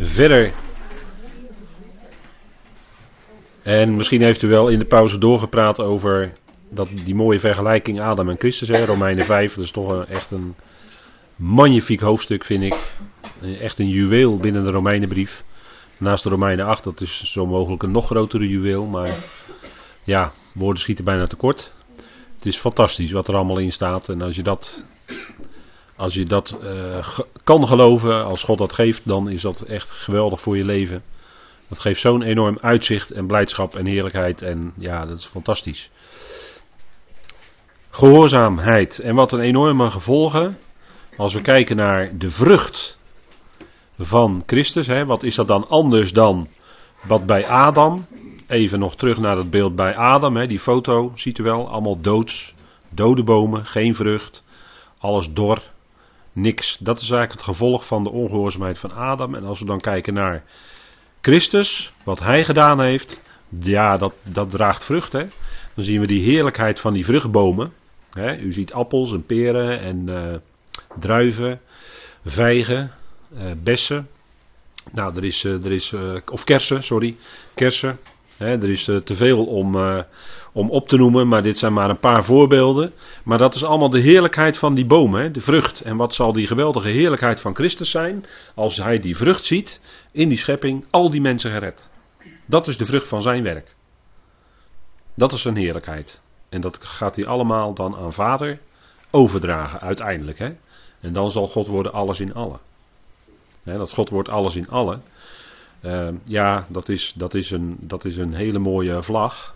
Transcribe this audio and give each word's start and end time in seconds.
verder. 0.00 0.52
En 3.62 3.96
misschien 3.96 4.22
heeft 4.22 4.42
u 4.42 4.48
wel 4.48 4.68
in 4.68 4.78
de 4.78 4.84
pauze 4.84 5.18
doorgepraat 5.18 5.80
over 5.80 6.32
dat, 6.70 6.88
die 7.04 7.14
mooie 7.14 7.40
vergelijking 7.40 8.00
Adam 8.00 8.28
en 8.28 8.38
Christus. 8.38 8.68
Hè, 8.68 8.84
Romeinen 8.84 9.24
5, 9.24 9.54
dat 9.54 9.64
is 9.64 9.70
toch 9.70 10.04
echt 10.04 10.30
een 10.30 10.54
magnifiek 11.36 12.00
hoofdstuk 12.00 12.44
vind 12.44 12.62
ik. 12.62 12.76
Echt 13.60 13.78
een 13.78 13.88
juweel 13.88 14.36
binnen 14.36 14.64
de 14.64 14.70
Romeinenbrief. 14.70 15.44
Naast 15.98 16.22
de 16.22 16.28
Romeinen 16.28 16.66
8, 16.66 16.84
dat 16.84 17.00
is 17.00 17.22
zo 17.32 17.46
mogelijk 17.46 17.82
een 17.82 17.90
nog 17.90 18.06
grotere 18.06 18.48
juweel. 18.48 18.86
Maar 18.86 19.16
ja, 20.04 20.32
woorden 20.52 20.80
schieten 20.82 21.04
bijna 21.04 21.26
tekort. 21.26 21.72
Het 22.36 22.46
is 22.46 22.56
fantastisch 22.56 23.10
wat 23.10 23.28
er 23.28 23.34
allemaal 23.34 23.58
in 23.58 23.72
staat. 23.72 24.08
En 24.08 24.22
als 24.22 24.36
je 24.36 24.42
dat, 24.42 24.84
als 25.96 26.14
je 26.14 26.24
dat 26.24 26.56
uh, 26.62 27.08
kan 27.44 27.66
geloven, 27.66 28.24
als 28.24 28.42
God 28.42 28.58
dat 28.58 28.72
geeft, 28.72 29.02
dan 29.04 29.28
is 29.28 29.42
dat 29.42 29.60
echt 29.60 29.90
geweldig 29.90 30.40
voor 30.40 30.56
je 30.56 30.64
leven. 30.64 31.02
Dat 31.68 31.78
geeft 31.78 32.00
zo'n 32.00 32.22
enorm 32.22 32.58
uitzicht 32.60 33.10
en 33.10 33.26
blijdschap 33.26 33.76
en 33.76 33.86
heerlijkheid. 33.86 34.42
En 34.42 34.72
ja, 34.76 35.06
dat 35.06 35.18
is 35.18 35.24
fantastisch. 35.24 35.90
Gehoorzaamheid. 37.90 38.98
En 38.98 39.14
wat 39.14 39.32
een 39.32 39.40
enorme 39.40 39.90
gevolgen. 39.90 40.58
Als 41.16 41.34
we 41.34 41.40
kijken 41.40 41.76
naar 41.76 42.18
de 42.18 42.30
vrucht 42.30 42.98
van 43.98 44.42
Christus. 44.46 44.86
Hè, 44.86 45.06
wat 45.06 45.22
is 45.22 45.34
dat 45.34 45.48
dan 45.48 45.68
anders 45.68 46.12
dan 46.12 46.48
wat 47.02 47.26
bij 47.26 47.46
Adam? 47.46 48.06
Even 48.46 48.78
nog 48.78 48.96
terug 48.96 49.18
naar 49.18 49.36
het 49.36 49.50
beeld 49.50 49.76
bij 49.76 49.96
Adam. 49.96 50.36
Hè, 50.36 50.46
die 50.46 50.60
foto 50.60 51.12
ziet 51.14 51.38
u 51.38 51.42
wel. 51.42 51.68
Allemaal 51.68 52.00
doods. 52.00 52.54
Dode 52.88 53.22
bomen. 53.24 53.66
Geen 53.66 53.94
vrucht. 53.94 54.44
Alles 54.98 55.32
dor. 55.32 55.62
Niks. 56.36 56.76
Dat 56.80 57.00
is 57.00 57.10
eigenlijk 57.10 57.32
het 57.32 57.42
gevolg 57.42 57.86
van 57.86 58.02
de 58.04 58.10
ongehoorzaamheid 58.10 58.78
van 58.78 58.92
Adam. 58.92 59.34
En 59.34 59.44
als 59.44 59.58
we 59.58 59.64
dan 59.64 59.80
kijken 59.80 60.14
naar 60.14 60.44
Christus. 61.20 61.92
Wat 62.04 62.20
hij 62.20 62.44
gedaan 62.44 62.80
heeft. 62.80 63.20
Ja, 63.60 63.96
dat, 63.96 64.14
dat 64.22 64.50
draagt 64.50 64.84
vrucht. 64.84 65.12
Hè. 65.12 65.26
Dan 65.74 65.84
zien 65.84 66.00
we 66.00 66.06
die 66.06 66.20
heerlijkheid 66.20 66.80
van 66.80 66.92
die 66.92 67.04
vruchtbomen. 67.04 67.72
Hè, 68.10 68.38
u 68.38 68.52
ziet 68.52 68.72
appels 68.72 69.12
en 69.12 69.26
peren 69.26 69.80
en 69.80 70.06
uh, 70.08 70.34
druiven, 70.98 71.60
vijgen, 72.24 72.92
uh, 73.34 73.42
bessen. 73.62 74.08
Nou, 74.92 75.16
er 75.16 75.24
is, 75.24 75.44
uh, 75.44 75.64
er 75.64 75.72
is 75.72 75.94
of 76.30 76.44
kersen, 76.44 76.82
sorry, 76.82 77.16
kersen. 77.54 77.98
Hè, 78.36 78.62
er 78.62 78.70
is 78.70 78.84
te 78.84 79.14
veel 79.14 79.46
om, 79.46 79.76
om 80.56 80.70
op 80.70 80.88
te 80.88 80.96
noemen, 80.96 81.28
maar 81.28 81.42
dit 81.42 81.58
zijn 81.58 81.72
maar 81.72 81.90
een 81.90 81.98
paar 81.98 82.24
voorbeelden. 82.24 82.92
Maar 83.24 83.38
dat 83.38 83.54
is 83.54 83.64
allemaal 83.64 83.90
de 83.90 84.00
heerlijkheid 84.00 84.56
van 84.56 84.74
die 84.74 84.86
boom, 84.86 85.14
hè, 85.14 85.30
de 85.30 85.40
vrucht. 85.40 85.80
En 85.80 85.96
wat 85.96 86.14
zal 86.14 86.32
die 86.32 86.46
geweldige 86.46 86.88
heerlijkheid 86.88 87.40
van 87.40 87.54
Christus 87.54 87.90
zijn 87.90 88.24
als 88.54 88.76
hij 88.76 89.00
die 89.00 89.16
vrucht 89.16 89.44
ziet 89.44 89.80
in 90.12 90.28
die 90.28 90.38
schepping, 90.38 90.84
al 90.90 91.10
die 91.10 91.20
mensen 91.20 91.50
gered. 91.50 91.86
Dat 92.46 92.68
is 92.68 92.76
de 92.76 92.84
vrucht 92.84 93.08
van 93.08 93.22
zijn 93.22 93.42
werk. 93.42 93.74
Dat 95.14 95.32
is 95.32 95.42
zijn 95.42 95.56
heerlijkheid. 95.56 96.20
En 96.48 96.60
dat 96.60 96.84
gaat 96.84 97.16
hij 97.16 97.26
allemaal 97.26 97.74
dan 97.74 97.96
aan 97.96 98.12
vader 98.12 98.58
overdragen 99.10 99.80
uiteindelijk. 99.80 100.38
Hè? 100.38 100.56
En 101.00 101.12
dan 101.12 101.30
zal 101.30 101.48
God 101.48 101.66
worden 101.66 101.92
alles 101.92 102.20
in 102.20 102.34
allen. 102.34 102.60
dat 103.64 103.92
God 103.92 104.08
wordt 104.08 104.28
alles 104.28 104.56
in 104.56 104.68
allen. 104.68 105.02
Uh, 105.82 106.08
ja, 106.24 106.66
dat 106.68 106.88
is, 106.88 107.12
dat, 107.16 107.34
is 107.34 107.50
een, 107.50 107.76
dat 107.80 108.04
is 108.04 108.16
een 108.16 108.34
hele 108.34 108.58
mooie 108.58 109.02
vlag. 109.02 109.54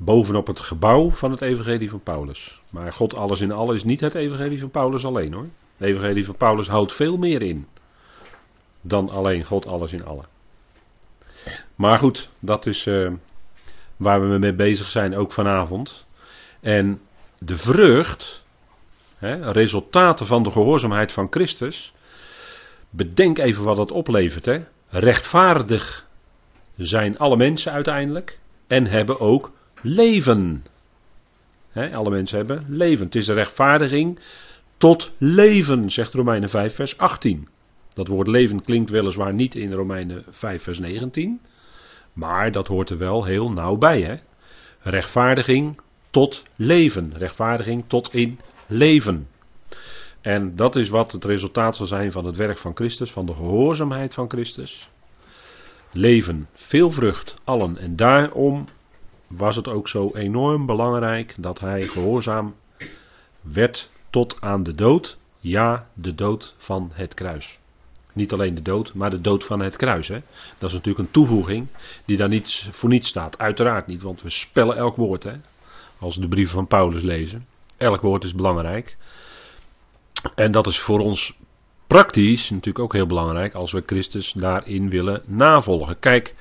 Bovenop 0.00 0.46
het 0.46 0.60
gebouw 0.60 1.10
van 1.10 1.30
het 1.30 1.40
evangelie 1.40 1.90
van 1.90 2.02
Paulus. 2.02 2.60
Maar 2.70 2.92
God 2.92 3.14
alles 3.14 3.40
in 3.40 3.52
allen 3.52 3.74
is 3.74 3.84
niet 3.84 4.00
het 4.00 4.14
evangelie 4.14 4.60
van 4.60 4.70
Paulus 4.70 5.04
alleen 5.04 5.32
hoor. 5.32 5.46
Het 5.76 5.88
evangelie 5.88 6.24
van 6.24 6.36
Paulus 6.36 6.68
houdt 6.68 6.92
veel 6.92 7.16
meer 7.16 7.42
in. 7.42 7.66
Dan 8.80 9.10
alleen 9.10 9.44
God 9.44 9.66
alles 9.66 9.92
in 9.92 10.04
allen. 10.04 10.24
Maar 11.74 11.98
goed, 11.98 12.30
dat 12.38 12.66
is, 12.66 12.86
uh, 12.86 13.12
waar 13.96 14.30
we 14.30 14.38
mee 14.38 14.54
bezig 14.54 14.90
zijn, 14.90 15.16
ook 15.16 15.32
vanavond. 15.32 16.06
En 16.60 17.00
de 17.38 17.56
vrucht, 17.56 18.44
hè, 19.16 19.52
resultaten 19.52 20.26
van 20.26 20.42
de 20.42 20.50
gehoorzaamheid 20.50 21.12
van 21.12 21.26
Christus, 21.30 21.92
bedenk 22.90 23.38
even 23.38 23.64
wat 23.64 23.76
dat 23.76 23.90
oplevert. 23.90 24.44
Hè. 24.44 24.64
Rechtvaardig 24.88 26.06
zijn 26.76 27.18
alle 27.18 27.36
mensen 27.36 27.72
uiteindelijk 27.72 28.38
en 28.66 28.86
hebben 28.86 29.20
ook 29.20 29.50
leven. 29.82 30.64
Alle 31.92 32.10
mensen 32.10 32.36
hebben 32.36 32.64
leven. 32.68 33.06
Het 33.06 33.14
is 33.14 33.26
de 33.26 33.32
rechtvaardiging 33.32 34.18
tot 34.76 35.12
leven, 35.18 35.90
zegt 35.90 36.14
Romeinen 36.14 36.48
5, 36.48 36.74
vers 36.74 36.98
18. 36.98 37.48
Dat 37.94 38.08
woord 38.08 38.26
leven 38.26 38.62
klinkt 38.62 38.90
weliswaar 38.90 39.34
niet 39.34 39.54
in 39.54 39.72
Romeinen 39.72 40.24
5, 40.30 40.62
vers 40.62 40.78
19. 40.78 41.40
Maar 42.12 42.52
dat 42.52 42.68
hoort 42.68 42.90
er 42.90 42.98
wel 42.98 43.24
heel 43.24 43.50
nauw 43.50 43.76
bij. 43.76 44.22
Rechtvaardiging 44.80 45.80
tot 46.10 46.42
leven. 46.56 47.12
Rechtvaardiging 47.16 47.84
tot 47.86 48.14
in 48.14 48.38
leven. 48.66 49.28
En 50.20 50.56
dat 50.56 50.76
is 50.76 50.88
wat 50.88 51.12
het 51.12 51.24
resultaat 51.24 51.76
zal 51.76 51.86
zijn 51.86 52.12
van 52.12 52.24
het 52.24 52.36
werk 52.36 52.58
van 52.58 52.74
Christus, 52.76 53.10
van 53.10 53.26
de 53.26 53.34
gehoorzaamheid 53.34 54.14
van 54.14 54.28
Christus. 54.28 54.90
Leven, 55.92 56.48
veel 56.52 56.90
vrucht, 56.90 57.34
allen. 57.44 57.78
En 57.78 57.96
daarom 57.96 58.66
was 59.28 59.56
het 59.56 59.68
ook 59.68 59.88
zo 59.88 60.10
enorm 60.14 60.66
belangrijk 60.66 61.34
dat 61.38 61.60
hij 61.60 61.82
gehoorzaam 61.82 62.54
werd 63.40 63.90
tot 64.10 64.36
aan 64.40 64.62
de 64.62 64.74
dood. 64.74 65.18
Ja, 65.40 65.88
de 65.94 66.14
dood 66.14 66.54
van 66.56 66.90
het 66.92 67.14
kruis. 67.14 67.58
Niet 68.12 68.32
alleen 68.32 68.54
de 68.54 68.62
dood, 68.62 68.94
maar 68.94 69.10
de 69.10 69.20
dood 69.20 69.44
van 69.44 69.60
het 69.60 69.76
kruis. 69.76 70.08
Hè? 70.08 70.20
Dat 70.58 70.68
is 70.68 70.76
natuurlijk 70.76 71.04
een 71.04 71.10
toevoeging 71.10 71.66
die 72.04 72.16
daar 72.16 72.28
niet 72.28 72.68
voor 72.70 72.88
niets 72.88 73.08
staat. 73.08 73.38
Uiteraard 73.38 73.86
niet, 73.86 74.02
want 74.02 74.22
we 74.22 74.30
spellen 74.30 74.76
elk 74.76 74.96
woord. 74.96 75.22
Hè? 75.22 75.34
Als 75.98 76.14
we 76.14 76.20
de 76.20 76.28
brieven 76.28 76.54
van 76.54 76.66
Paulus 76.66 77.02
lezen. 77.02 77.46
Elk 77.76 78.00
woord 78.00 78.24
is 78.24 78.34
belangrijk. 78.34 78.96
En 80.34 80.50
dat 80.52 80.66
is 80.66 80.78
voor 80.78 81.00
ons 81.00 81.36
praktisch 81.86 82.50
natuurlijk 82.50 82.78
ook 82.78 82.92
heel 82.92 83.06
belangrijk 83.06 83.54
als 83.54 83.72
we 83.72 83.82
Christus 83.86 84.32
daarin 84.32 84.90
willen 84.90 85.22
navolgen. 85.26 85.98
Kijk, 85.98 86.34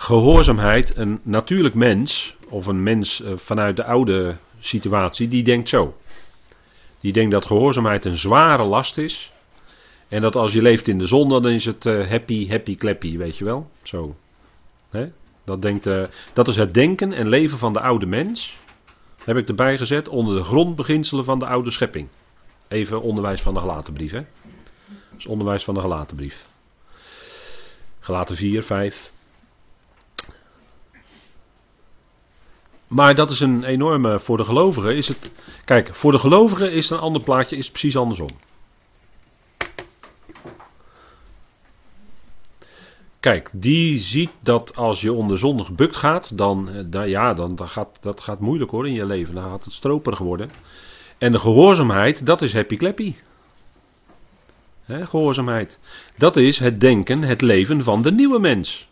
gehoorzaamheid, 0.00 0.96
een 0.96 1.20
natuurlijk 1.22 1.74
mens, 1.74 2.36
of 2.48 2.66
een 2.66 2.82
mens 2.82 3.22
eh, 3.22 3.36
vanuit 3.36 3.76
de 3.76 3.84
oude 3.84 4.36
situatie, 4.58 5.28
die 5.28 5.42
denkt 5.42 5.68
zo. 5.68 5.96
Die 7.00 7.12
denkt 7.12 7.30
dat 7.30 7.46
gehoorzaamheid 7.46 8.04
een 8.04 8.16
zware 8.16 8.64
last 8.64 8.98
is. 8.98 9.32
En 10.08 10.22
dat 10.22 10.36
als 10.36 10.52
je 10.52 10.62
leeft 10.62 10.88
in 10.88 10.98
de 10.98 11.06
zon, 11.06 11.28
dan 11.28 11.48
is 11.48 11.64
het 11.64 11.86
uh, 11.86 12.08
happy, 12.08 12.48
happy, 12.48 12.76
clappy, 12.76 13.16
weet 13.16 13.36
je 13.36 13.44
wel. 13.44 13.70
Zo. 13.82 14.16
Hè? 14.90 15.10
Dat, 15.44 15.62
denkt, 15.62 15.86
uh, 15.86 16.02
dat 16.32 16.48
is 16.48 16.56
het 16.56 16.74
denken 16.74 17.12
en 17.12 17.28
leven 17.28 17.58
van 17.58 17.72
de 17.72 17.80
oude 17.80 18.06
mens. 18.06 18.56
Heb 19.24 19.36
ik 19.36 19.48
erbij 19.48 19.78
gezet 19.78 20.08
onder 20.08 20.36
de 20.36 20.42
grondbeginselen 20.42 21.24
van 21.24 21.38
de 21.38 21.46
oude 21.46 21.70
schepping. 21.70 22.08
Even 22.68 23.02
onderwijs 23.02 23.42
van 23.42 23.54
de 23.54 23.60
gelaten 23.60 23.92
brief. 23.92 24.12
Hè? 24.12 24.22
Is 25.16 25.26
onderwijs 25.26 25.64
van 25.64 25.74
de 25.74 25.80
gelaten 25.80 26.16
brief. 26.16 26.46
Gelaten 28.00 28.36
4, 28.36 28.62
5. 28.62 29.12
Maar 32.90 33.14
dat 33.14 33.30
is 33.30 33.40
een 33.40 33.64
enorme. 33.64 34.20
Voor 34.20 34.36
de 34.36 34.44
gelovigen 34.44 34.96
is 34.96 35.08
het. 35.08 35.30
Kijk, 35.64 35.94
voor 35.94 36.12
de 36.12 36.18
gelovigen 36.18 36.72
is 36.72 36.90
een 36.90 36.98
ander 36.98 37.22
plaatje, 37.22 37.56
is 37.56 37.70
precies 37.70 37.96
andersom. 37.96 38.28
Kijk, 43.20 43.50
die 43.52 43.98
ziet 43.98 44.30
dat 44.40 44.76
als 44.76 45.00
je 45.00 45.12
onder 45.12 45.38
zon 45.38 45.64
gebukt 45.64 45.96
gaat, 45.96 46.36
dan, 46.38 46.68
eh, 46.68 47.08
ja, 47.08 47.34
dan, 47.34 47.54
dan 47.54 47.68
gaat 47.68 47.98
dat 48.00 48.20
gaat 48.20 48.40
moeilijk 48.40 48.70
hoor 48.70 48.86
in 48.86 48.92
je 48.92 49.06
leven. 49.06 49.34
Dan 49.34 49.50
gaat 49.50 49.64
het 49.64 49.72
stroperig 49.72 50.18
worden. 50.18 50.50
En 51.18 51.32
de 51.32 51.38
gehoorzaamheid, 51.38 52.26
dat 52.26 52.42
is 52.42 52.52
happy 52.52 52.76
clappy. 52.76 53.14
He, 54.82 55.06
gehoorzaamheid. 55.06 55.78
Dat 56.16 56.36
is 56.36 56.58
het 56.58 56.80
denken, 56.80 57.22
het 57.22 57.40
leven 57.40 57.84
van 57.84 58.02
de 58.02 58.12
nieuwe 58.12 58.38
mens. 58.38 58.89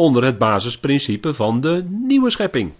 Onder 0.00 0.24
het 0.24 0.38
basisprincipe 0.38 1.34
van 1.34 1.60
de 1.60 1.84
nieuwe 1.88 2.30
schepping. 2.30 2.74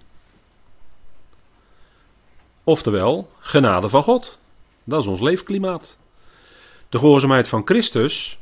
Oftewel, 2.65 3.31
genade 3.39 3.89
van 3.89 4.03
God. 4.03 4.39
Dat 4.85 5.01
is 5.01 5.07
ons 5.07 5.21
leefklimaat. 5.21 5.99
De 6.89 6.99
gehoorzaamheid 6.99 7.49
van 7.49 7.63
Christus, 7.65 8.39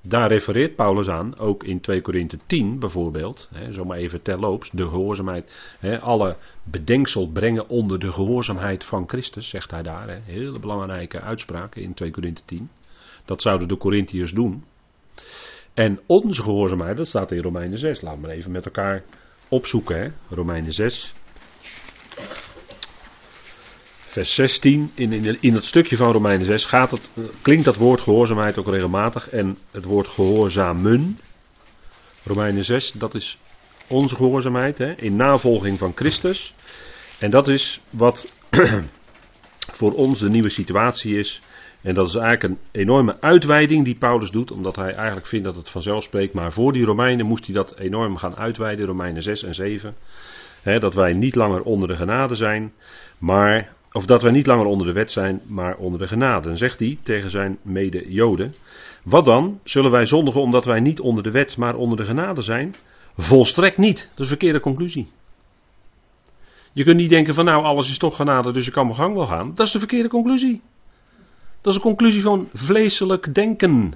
daar 0.00 0.28
refereert 0.28 0.76
Paulus 0.76 1.08
aan, 1.08 1.38
ook 1.38 1.64
in 1.64 1.80
2 1.80 2.00
Korinthe 2.00 2.38
10 2.46 2.78
bijvoorbeeld, 2.78 3.48
hè, 3.52 3.72
zomaar 3.72 3.98
even 3.98 4.22
terloops, 4.22 4.70
de 4.70 4.88
gehoorzaamheid, 4.88 5.76
hè, 5.78 6.00
alle 6.00 6.36
bedenksel 6.62 7.28
brengen 7.28 7.68
onder 7.68 7.98
de 7.98 8.12
gehoorzaamheid 8.12 8.84
van 8.84 9.08
Christus, 9.08 9.48
zegt 9.48 9.70
hij 9.70 9.82
daar. 9.82 10.08
Hè, 10.08 10.18
hele 10.24 10.58
belangrijke 10.58 11.20
uitspraken 11.20 11.82
in 11.82 11.94
2 11.94 12.10
Korinthe 12.10 12.42
10. 12.44 12.70
Dat 13.24 13.42
zouden 13.42 13.68
de 13.68 13.76
Corinthiërs 13.76 14.32
doen. 14.32 14.64
En 15.74 16.00
onze 16.06 16.42
gehoorzaamheid, 16.42 16.96
dat 16.96 17.06
staat 17.06 17.30
in 17.30 17.42
Romeinen 17.42 17.78
6, 17.78 18.00
laten 18.00 18.22
we 18.22 18.30
even 18.30 18.50
met 18.50 18.64
elkaar 18.64 19.02
opzoeken, 19.48 19.98
hè. 19.98 20.08
Romeinen 20.28 20.72
6. 20.72 21.14
vers 24.14 24.34
16, 24.34 24.90
in, 24.94 25.12
in, 25.12 25.36
in 25.40 25.54
het 25.54 25.64
stukje 25.64 25.96
van 25.96 26.12
Romeinen 26.12 26.46
6, 26.46 26.64
gaat 26.64 26.90
het, 26.90 27.10
klinkt 27.42 27.64
dat 27.64 27.76
woord 27.76 28.00
gehoorzaamheid 28.00 28.58
ook 28.58 28.68
regelmatig. 28.68 29.28
En 29.28 29.58
het 29.70 29.84
woord 29.84 30.08
gehoorzamen, 30.08 31.20
Romeinen 32.24 32.64
6, 32.64 32.92
dat 32.92 33.14
is 33.14 33.38
onze 33.86 34.16
gehoorzaamheid, 34.16 34.78
hè, 34.78 34.92
in 34.92 35.16
navolging 35.16 35.78
van 35.78 35.92
Christus. 35.94 36.54
En 37.18 37.30
dat 37.30 37.48
is 37.48 37.80
wat 37.90 38.32
voor 39.78 39.92
ons 39.92 40.18
de 40.18 40.28
nieuwe 40.28 40.48
situatie 40.48 41.18
is. 41.18 41.42
En 41.84 41.94
dat 41.94 42.08
is 42.08 42.14
eigenlijk 42.14 42.42
een 42.42 42.80
enorme 42.80 43.16
uitweiding 43.20 43.84
die 43.84 43.94
Paulus 43.94 44.30
doet, 44.30 44.50
omdat 44.50 44.76
hij 44.76 44.92
eigenlijk 44.92 45.26
vindt 45.26 45.44
dat 45.44 45.56
het 45.56 45.68
vanzelf 45.68 46.02
spreekt. 46.02 46.34
Maar 46.34 46.52
voor 46.52 46.72
die 46.72 46.84
Romeinen 46.84 47.26
moest 47.26 47.46
hij 47.46 47.54
dat 47.54 47.74
enorm 47.78 48.16
gaan 48.16 48.36
uitweiden, 48.36 48.86
Romeinen 48.86 49.22
6 49.22 49.42
en 49.42 49.54
7. 49.54 49.94
dat 50.62 50.94
wij 50.94 51.12
niet 51.12 51.34
langer 51.34 51.62
onder 51.62 51.88
de 51.88 51.96
genade 51.96 52.34
zijn, 52.34 52.72
maar, 53.18 53.72
of 53.92 54.06
dat 54.06 54.22
wij 54.22 54.32
niet 54.32 54.46
langer 54.46 54.66
onder 54.66 54.86
de 54.86 54.92
wet 54.92 55.12
zijn, 55.12 55.40
maar 55.46 55.76
onder 55.76 55.98
de 55.98 56.08
genade. 56.08 56.48
En 56.48 56.56
zegt 56.56 56.78
hij 56.78 56.98
tegen 57.02 57.30
zijn 57.30 57.58
mede-Joden. 57.62 58.54
Wat 59.02 59.24
dan? 59.24 59.60
Zullen 59.64 59.90
wij 59.90 60.06
zondigen 60.06 60.40
omdat 60.40 60.64
wij 60.64 60.80
niet 60.80 61.00
onder 61.00 61.22
de 61.22 61.30
wet, 61.30 61.56
maar 61.56 61.74
onder 61.74 61.96
de 61.98 62.04
genade 62.04 62.42
zijn? 62.42 62.74
Volstrekt 63.16 63.78
niet. 63.78 63.98
Dat 63.98 64.10
is 64.14 64.18
een 64.18 64.26
verkeerde 64.26 64.60
conclusie. 64.60 65.08
Je 66.72 66.84
kunt 66.84 66.96
niet 66.96 67.10
denken 67.10 67.34
van 67.34 67.44
nou 67.44 67.64
alles 67.64 67.90
is 67.90 67.98
toch 67.98 68.16
genade, 68.16 68.52
dus 68.52 68.66
ik 68.66 68.72
kan 68.72 68.86
mijn 68.86 68.98
gang 68.98 69.14
wel 69.14 69.26
gaan. 69.26 69.52
Dat 69.54 69.66
is 69.66 69.72
de 69.72 69.78
verkeerde 69.78 70.08
conclusie. 70.08 70.62
Dat 71.64 71.72
is 71.72 71.78
een 71.78 71.88
conclusie 71.88 72.22
van 72.22 72.48
vleeselijk 72.52 73.34
denken. 73.34 73.92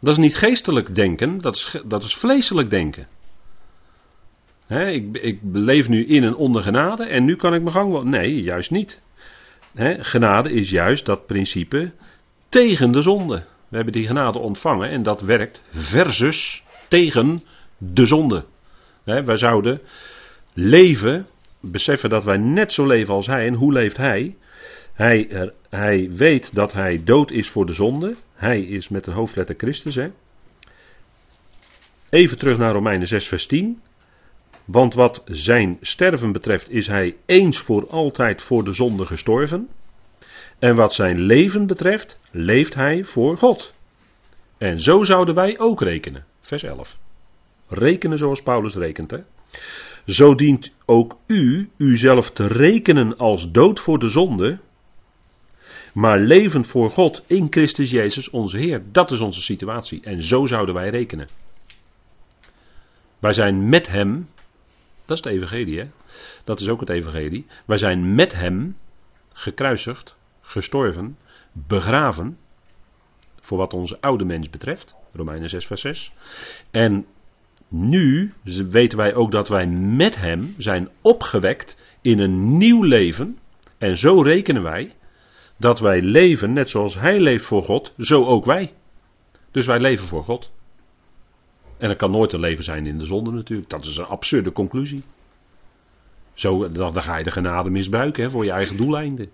Dat 0.00 0.12
is 0.12 0.16
niet 0.16 0.36
geestelijk 0.36 0.94
denken, 0.94 1.40
dat 1.40 1.56
is, 1.56 1.76
dat 1.84 2.02
is 2.04 2.14
vleeselijk 2.16 2.70
denken. 2.70 3.06
ik, 4.68 5.16
ik 5.16 5.40
leef 5.52 5.88
nu 5.88 6.06
in 6.06 6.24
en 6.24 6.34
onder 6.34 6.62
genade 6.62 7.04
en 7.04 7.24
nu 7.24 7.36
kan 7.36 7.54
ik 7.54 7.62
mijn 7.62 7.74
gang 7.74 7.92
wel. 7.92 8.04
Nee, 8.04 8.42
juist 8.42 8.70
niet. 8.70 9.00
genade 10.00 10.52
is 10.52 10.70
juist 10.70 11.06
dat 11.06 11.26
principe 11.26 11.92
tegen 12.48 12.92
de 12.92 13.00
zonde. 13.00 13.44
We 13.68 13.76
hebben 13.76 13.92
die 13.92 14.06
genade 14.06 14.38
ontvangen 14.38 14.88
en 14.88 15.02
dat 15.02 15.20
werkt 15.20 15.62
versus 15.70 16.64
tegen 16.88 17.42
de 17.78 18.06
zonde. 18.06 18.44
wij 19.04 19.36
zouden 19.36 19.80
leven, 20.52 21.26
beseffen 21.60 22.10
dat 22.10 22.24
wij 22.24 22.36
net 22.36 22.72
zo 22.72 22.86
leven 22.86 23.14
als 23.14 23.26
hij. 23.26 23.46
En 23.46 23.54
hoe 23.54 23.72
leeft 23.72 23.96
hij? 23.96 24.36
Hij, 25.00 25.50
hij 25.68 26.10
weet 26.10 26.54
dat 26.54 26.72
hij 26.72 27.04
dood 27.04 27.30
is 27.30 27.50
voor 27.50 27.66
de 27.66 27.72
zonde. 27.72 28.14
Hij 28.34 28.60
is 28.60 28.88
met 28.88 29.04
de 29.04 29.10
hoofdletter 29.10 29.54
Christus. 29.58 29.94
Hè? 29.94 30.10
Even 32.10 32.38
terug 32.38 32.58
naar 32.58 32.72
Romeinen 32.72 33.08
6, 33.08 33.28
vers 33.28 33.46
10. 33.46 33.80
Want 34.64 34.94
wat 34.94 35.22
zijn 35.24 35.78
sterven 35.80 36.32
betreft 36.32 36.70
is 36.70 36.86
hij 36.86 37.16
eens 37.26 37.58
voor 37.58 37.88
altijd 37.88 38.42
voor 38.42 38.64
de 38.64 38.72
zonde 38.72 39.06
gestorven. 39.06 39.68
En 40.58 40.74
wat 40.74 40.94
zijn 40.94 41.20
leven 41.20 41.66
betreft 41.66 42.18
leeft 42.30 42.74
hij 42.74 43.04
voor 43.04 43.36
God. 43.36 43.74
En 44.58 44.80
zo 44.80 45.04
zouden 45.04 45.34
wij 45.34 45.58
ook 45.58 45.82
rekenen. 45.82 46.24
Vers 46.40 46.62
11. 46.62 46.96
Rekenen 47.68 48.18
zoals 48.18 48.42
Paulus 48.42 48.74
rekent. 48.74 49.10
Hè? 49.10 49.18
Zo 50.06 50.34
dient 50.34 50.70
ook 50.84 51.16
u 51.26 51.70
uzelf 51.76 52.30
te 52.30 52.46
rekenen 52.46 53.16
als 53.16 53.50
dood 53.50 53.80
voor 53.80 53.98
de 53.98 54.08
zonde, 54.08 54.58
maar 55.94 56.18
levend 56.18 56.66
voor 56.66 56.90
God 56.90 57.24
in 57.26 57.46
Christus 57.50 57.90
Jezus 57.90 58.30
onze 58.30 58.58
Heer. 58.58 58.82
Dat 58.92 59.10
is 59.10 59.20
onze 59.20 59.40
situatie 59.40 60.00
en 60.02 60.22
zo 60.22 60.46
zouden 60.46 60.74
wij 60.74 60.90
rekenen. 60.90 61.28
Wij 63.18 63.32
zijn 63.32 63.68
met 63.68 63.88
Hem, 63.88 64.28
dat 65.04 65.18
is 65.18 65.24
het 65.24 65.32
Evangelie, 65.34 65.78
hè? 65.78 65.86
dat 66.44 66.60
is 66.60 66.68
ook 66.68 66.80
het 66.80 66.88
Evangelie. 66.88 67.46
Wij 67.64 67.78
zijn 67.78 68.14
met 68.14 68.32
Hem 68.32 68.76
gekruisigd, 69.32 70.16
gestorven, 70.40 71.18
begraven, 71.52 72.38
voor 73.40 73.58
wat 73.58 73.74
onze 73.74 74.00
oude 74.00 74.24
mens 74.24 74.50
betreft, 74.50 74.94
Romeinen 75.12 75.48
6, 75.48 75.66
vers 75.66 75.80
6. 75.80 76.12
En 76.70 77.06
nu 77.68 78.32
weten 78.68 78.98
wij 78.98 79.14
ook 79.14 79.32
dat 79.32 79.48
wij 79.48 79.66
met 79.66 80.16
Hem 80.16 80.54
zijn 80.58 80.88
opgewekt 81.00 81.76
in 82.00 82.18
een 82.18 82.56
nieuw 82.58 82.82
leven. 82.82 83.38
En 83.78 83.96
zo 83.96 84.22
rekenen 84.22 84.62
wij 84.62 84.94
dat 85.60 85.80
wij 85.80 86.02
leven 86.02 86.52
net 86.52 86.70
zoals 86.70 86.94
Hij 86.94 87.20
leeft 87.20 87.44
voor 87.44 87.62
God, 87.62 87.92
zo 87.98 88.24
ook 88.24 88.44
wij. 88.44 88.72
Dus 89.50 89.66
wij 89.66 89.80
leven 89.80 90.06
voor 90.06 90.24
God. 90.24 90.50
En 91.78 91.88
er 91.88 91.96
kan 91.96 92.10
nooit 92.10 92.32
een 92.32 92.40
leven 92.40 92.64
zijn 92.64 92.86
in 92.86 92.98
de 92.98 93.04
zonde 93.04 93.30
natuurlijk. 93.30 93.70
Dat 93.70 93.84
is 93.84 93.96
een 93.96 94.04
absurde 94.04 94.52
conclusie. 94.52 95.02
Zo, 96.34 96.72
dan, 96.72 97.02
ga 97.02 97.16
je 97.16 97.24
de 97.24 97.30
genade 97.30 97.70
misbruiken 97.70 98.22
hè, 98.22 98.30
voor 98.30 98.44
je 98.44 98.50
eigen 98.50 98.76
doeleinden. 98.76 99.30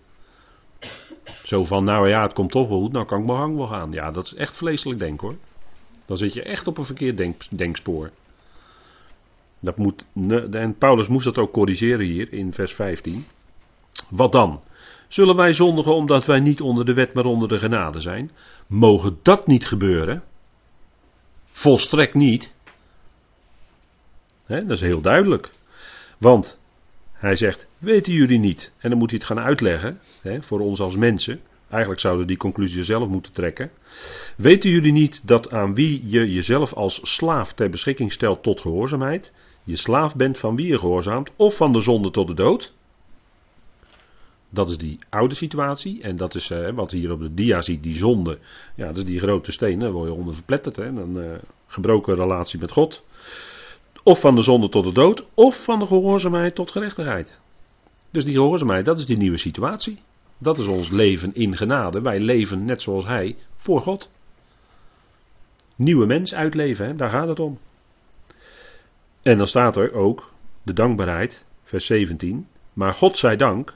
Zo 1.45 1.65
van, 1.65 1.85
nou 1.85 2.09
ja, 2.09 2.23
het 2.23 2.33
komt 2.33 2.51
toch 2.51 2.69
wel 2.69 2.81
goed, 2.81 2.93
nou 2.93 3.07
kan 3.07 3.21
ik 3.21 3.27
mijn 3.27 3.39
hang 3.39 3.57
wel 3.57 3.67
gaan. 3.67 3.93
Ja, 3.93 4.11
dat 4.11 4.25
is 4.25 4.35
echt 4.35 4.55
vleeselijk 4.55 4.99
denken 4.99 5.29
hoor. 5.29 5.37
Dan 6.07 6.17
zit 6.17 6.33
je 6.33 6.43
echt 6.43 6.67
op 6.67 6.79
een 6.79 6.85
verkeerd 6.85 7.17
denk, 7.17 7.43
denkspoor. 7.51 8.11
Dat 9.61 9.77
moet, 9.77 10.05
en 10.51 10.79
Paulus 10.79 11.09
moest 11.09 11.25
dat 11.25 11.39
ook 11.39 11.53
corrigeren 11.53 12.07
hier 12.07 12.33
in 12.33 12.53
vers 12.53 12.75
15. 12.75 13.27
Wat 14.09 14.33
dan? 14.33 14.61
Zullen 15.09 15.37
wij 15.37 15.53
zondigen 15.53 15.95
omdat 15.95 16.27
wij 16.27 16.41
niet 16.41 16.61
onder 16.61 16.85
de 16.85 16.95
wet 16.95 17.15
maar 17.15 17.25
onder 17.25 17.49
de 17.49 17.59
genade 17.59 18.01
zijn? 18.01 18.31
Mogen 18.67 19.19
dat 19.23 19.47
niet 19.47 19.67
gebeuren? 19.67 20.23
Volstrekt 21.51 22.15
niet. 22.15 22.55
dat 24.47 24.71
is 24.71 24.81
heel 24.81 25.01
duidelijk. 25.01 25.51
Want 26.19 26.59
hij 27.13 27.37
zegt, 27.37 27.67
weten 27.79 28.13
jullie 28.13 28.39
niet? 28.39 28.73
En 28.79 28.91
dan 28.91 28.99
moet 28.99 29.11
hij 29.11 29.19
het 29.19 29.29
gaan 29.29 29.45
uitleggen 29.45 30.01
voor 30.41 30.61
ons 30.61 30.81
als 30.81 30.97
mensen. 30.97 31.41
Eigenlijk 31.71 32.01
zouden 32.01 32.27
die 32.27 32.37
conclusie 32.37 32.85
zelf 32.85 33.09
moeten 33.09 33.33
trekken. 33.33 33.71
Weten 34.37 34.71
jullie 34.71 34.93
niet 34.93 35.29
dat 35.29 35.53
aan 35.53 35.75
wie 35.75 36.09
je 36.09 36.33
jezelf 36.33 36.73
als 36.73 37.01
slaaf 37.03 37.53
ter 37.53 37.71
beschikking 37.71 38.13
stelt 38.13 38.43
tot 38.43 38.61
gehoorzaamheid, 38.61 39.33
je 39.65 39.77
slaaf 39.77 40.17
bent 40.17 40.39
van 40.39 40.57
wie 40.57 40.67
je 40.67 40.79
gehoorzaamt, 40.79 41.31
of 41.37 41.57
van 41.57 41.73
de 41.73 41.81
zonde 41.81 42.11
tot 42.11 42.27
de 42.27 42.35
dood? 42.35 42.73
Dat 44.57 44.71
is 44.71 44.79
die 44.79 44.99
oude 45.09 45.35
situatie. 45.35 46.03
En 46.03 46.17
dat 46.17 46.35
is 46.35 46.51
eh, 46.51 46.71
wat 46.75 46.91
hier 46.91 47.13
op 47.13 47.21
de 47.21 47.35
dia 47.35 47.61
ziet, 47.61 47.83
die 47.83 47.97
zonde. 47.97 48.39
Ja, 48.75 48.87
dat 48.87 48.97
is 48.97 49.05
die 49.05 49.21
grote 49.21 49.53
steen, 49.53 49.79
daar 49.79 49.93
word 49.93 50.09
je 50.09 50.15
onder 50.15 50.35
verpletterd. 50.35 50.75
Dan 50.75 51.19
uh, 51.19 51.35
gebroken 51.67 52.15
relatie 52.15 52.61
met 52.61 52.71
God. 52.71 53.05
Of 54.03 54.21
van 54.21 54.35
de 54.35 54.43
zonde 54.43 54.69
tot 54.69 54.85
de 54.85 54.93
dood, 54.93 55.25
of 55.35 55.65
van 55.65 55.79
de 55.79 55.87
gehoorzaamheid 55.87 56.55
tot 56.55 56.71
gerechtigheid. 56.71 57.41
Dus 58.11 58.25
die 58.25 58.35
gehoorzaamheid, 58.35 58.85
dat 58.85 58.99
is 58.99 59.07
die 59.07 59.17
nieuwe 59.17 59.37
situatie. 59.37 59.99
Dat 60.39 60.59
is 60.59 60.67
ons 60.67 60.91
leven 60.91 61.35
in 61.35 61.57
genade. 61.57 62.01
Wij 62.01 62.21
leven 62.21 62.65
net 62.65 62.83
zoals 62.83 63.05
Hij 63.05 63.37
voor 63.57 63.81
God. 63.81 64.11
Nieuwe 65.77 66.07
mens 66.07 66.35
uitleven, 66.35 66.87
hè? 66.87 66.95
daar 66.95 67.11
gaat 67.11 67.29
het 67.29 67.41
om. 67.41 67.59
En 69.23 69.39
dan 69.39 69.47
staat 69.47 69.77
er 69.77 69.93
ook 69.93 70.33
de 70.63 70.73
dankbaarheid, 70.73 71.47
vers 71.63 71.87
17. 71.87 72.47
Maar 72.73 72.95
God 72.95 73.19
zij 73.19 73.37
dank, 73.37 73.75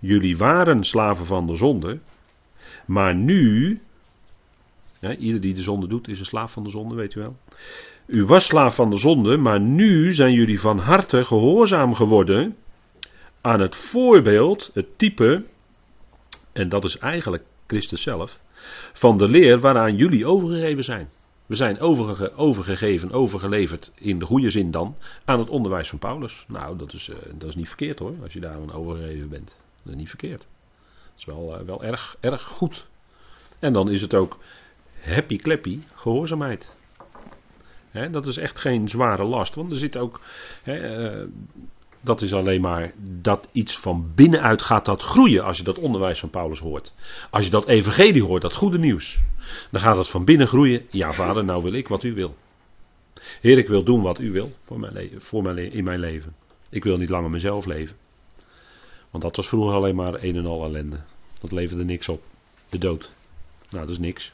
jullie 0.00 0.36
waren 0.36 0.84
slaven 0.84 1.26
van 1.26 1.46
de 1.46 1.54
zonde, 1.54 1.98
maar 2.86 3.14
nu, 3.14 3.80
ja, 4.98 5.16
ieder 5.16 5.40
die 5.40 5.54
de 5.54 5.62
zonde 5.62 5.86
doet 5.86 6.08
is 6.08 6.18
een 6.18 6.26
slaaf 6.26 6.52
van 6.52 6.62
de 6.62 6.70
zonde, 6.70 6.94
weet 6.94 7.14
u 7.14 7.20
wel. 7.20 7.36
U 8.06 8.24
was 8.24 8.44
slaaf 8.44 8.74
van 8.74 8.90
de 8.90 8.98
zonde, 8.98 9.36
maar 9.36 9.60
nu 9.60 10.14
zijn 10.14 10.32
jullie 10.32 10.60
van 10.60 10.78
harte 10.78 11.24
gehoorzaam 11.24 11.94
geworden 11.94 12.56
aan 13.40 13.60
het 13.60 13.76
voorbeeld, 13.76 14.70
het 14.74 14.98
type, 14.98 15.44
en 16.52 16.68
dat 16.68 16.84
is 16.84 16.98
eigenlijk 16.98 17.44
Christus 17.66 18.02
zelf, 18.02 18.40
van 18.92 19.18
de 19.18 19.28
leer 19.28 19.58
waaraan 19.58 19.96
jullie 19.96 20.26
overgegeven 20.26 20.84
zijn. 20.84 21.08
We 21.46 21.56
zijn 21.56 21.80
overge 21.80 22.32
overgegeven, 22.36 23.12
overgeleverd, 23.12 23.90
in 23.94 24.18
de 24.18 24.24
goede 24.24 24.50
zin 24.50 24.70
dan, 24.70 24.96
aan 25.24 25.38
het 25.38 25.48
onderwijs 25.48 25.88
van 25.88 25.98
Paulus. 25.98 26.44
Nou, 26.48 26.76
dat 26.76 26.92
is, 26.92 27.08
uh, 27.08 27.16
dat 27.34 27.48
is 27.48 27.56
niet 27.56 27.68
verkeerd 27.68 27.98
hoor, 27.98 28.14
als 28.22 28.32
je 28.32 28.40
daar 28.40 28.54
aan 28.54 28.72
overgegeven 28.72 29.28
bent. 29.28 29.56
Dat 29.82 29.94
niet 29.94 30.08
verkeerd. 30.08 30.40
Dat 30.40 31.18
is 31.18 31.24
wel, 31.24 31.60
uh, 31.60 31.66
wel 31.66 31.84
erg, 31.84 32.16
erg 32.20 32.42
goed. 32.42 32.86
En 33.58 33.72
dan 33.72 33.90
is 33.90 34.00
het 34.00 34.14
ook 34.14 34.38
happy 35.00 35.36
clappy 35.36 35.80
gehoorzaamheid. 35.94 36.74
He, 37.90 38.10
dat 38.10 38.26
is 38.26 38.36
echt 38.36 38.58
geen 38.58 38.88
zware 38.88 39.24
last, 39.24 39.54
want 39.54 39.70
er 39.70 39.76
zit 39.76 39.96
ook. 39.96 40.20
He, 40.62 41.10
uh, 41.20 41.26
dat 42.00 42.22
is 42.22 42.34
alleen 42.34 42.60
maar 42.60 42.92
dat 42.96 43.48
iets 43.52 43.78
van 43.78 44.12
binnenuit 44.14 44.62
gaat 44.62 44.84
dat 44.84 45.02
groeien 45.02 45.44
als 45.44 45.56
je 45.56 45.62
dat 45.62 45.78
onderwijs 45.78 46.20
van 46.20 46.30
Paulus 46.30 46.58
hoort. 46.58 46.94
Als 47.30 47.44
je 47.44 47.50
dat 47.50 47.66
evangelie 47.66 48.22
hoort, 48.22 48.42
dat 48.42 48.54
goede 48.54 48.78
nieuws. 48.78 49.20
Dan 49.70 49.80
gaat 49.80 49.96
het 49.96 50.08
van 50.08 50.24
binnen 50.24 50.48
groeien. 50.48 50.86
Ja 50.90 51.12
vader, 51.12 51.44
nou 51.44 51.62
wil 51.62 51.72
ik 51.72 51.88
wat 51.88 52.04
u 52.04 52.14
wil. 52.14 52.36
Heer, 53.40 53.58
ik 53.58 53.68
wil 53.68 53.82
doen 53.82 54.02
wat 54.02 54.18
u 54.18 54.32
wil 54.32 54.52
voor 54.64 54.80
mijn 54.80 55.10
voor 55.18 55.42
mijn 55.42 55.72
in 55.72 55.84
mijn 55.84 56.00
leven. 56.00 56.34
Ik 56.70 56.84
wil 56.84 56.96
niet 56.96 57.08
langer 57.08 57.30
mezelf 57.30 57.66
leven. 57.66 57.96
Want 59.10 59.24
dat 59.24 59.36
was 59.36 59.48
vroeger 59.48 59.74
alleen 59.74 59.94
maar 59.94 60.14
een 60.22 60.36
en 60.36 60.46
al 60.46 60.64
ellende. 60.64 60.96
Dat 61.40 61.52
leverde 61.52 61.84
niks 61.84 62.08
op. 62.08 62.22
De 62.68 62.78
dood. 62.78 63.10
Nou, 63.70 63.86
dat 63.86 63.94
is 63.94 63.98
niks. 63.98 64.32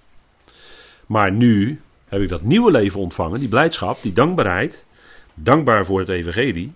Maar 1.06 1.32
nu 1.32 1.80
heb 2.08 2.20
ik 2.20 2.28
dat 2.28 2.42
nieuwe 2.42 2.70
leven 2.70 3.00
ontvangen, 3.00 3.40
die 3.40 3.48
blijdschap, 3.48 4.02
die 4.02 4.12
dankbaarheid. 4.12 4.86
Dankbaar 5.34 5.86
voor 5.86 5.98
het 5.98 6.08
evangelie. 6.08 6.72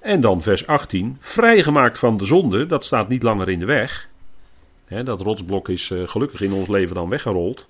En 0.00 0.20
dan 0.20 0.42
vers 0.42 0.66
18, 0.66 1.16
vrijgemaakt 1.20 1.98
van 1.98 2.16
de 2.16 2.24
zonde, 2.24 2.66
dat 2.66 2.84
staat 2.84 3.08
niet 3.08 3.22
langer 3.22 3.48
in 3.48 3.58
de 3.58 3.66
weg. 3.66 4.08
dat 4.88 5.20
rotsblok 5.20 5.68
is 5.68 5.90
eh, 5.90 6.08
gelukkig 6.08 6.40
in 6.40 6.52
ons 6.52 6.68
leven 6.68 6.94
dan 6.94 7.08
weggerold. 7.08 7.66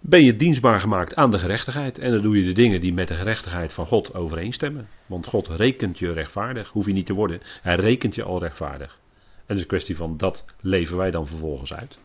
Ben 0.00 0.24
je 0.24 0.36
dienstbaar 0.36 0.80
gemaakt 0.80 1.14
aan 1.14 1.30
de 1.30 1.38
gerechtigheid. 1.38 1.98
En 1.98 2.10
dan 2.10 2.22
doe 2.22 2.38
je 2.38 2.44
de 2.44 2.52
dingen 2.52 2.80
die 2.80 2.92
met 2.92 3.08
de 3.08 3.14
gerechtigheid 3.14 3.72
van 3.72 3.86
God 3.86 4.14
overeenstemmen. 4.14 4.88
Want 5.06 5.26
God 5.26 5.48
rekent 5.48 5.98
je 5.98 6.12
rechtvaardig. 6.12 6.68
Hoef 6.68 6.86
je 6.86 6.92
niet 6.92 7.06
te 7.06 7.14
worden. 7.14 7.40
Hij 7.62 7.74
rekent 7.74 8.14
je 8.14 8.22
al 8.22 8.40
rechtvaardig. 8.40 8.98
En 9.36 9.46
het 9.46 9.56
is 9.56 9.62
een 9.62 9.68
kwestie 9.68 9.96
van 9.96 10.16
dat 10.16 10.44
leven 10.60 10.96
wij 10.96 11.10
dan 11.10 11.26
vervolgens 11.26 11.74
uit. 11.74 11.98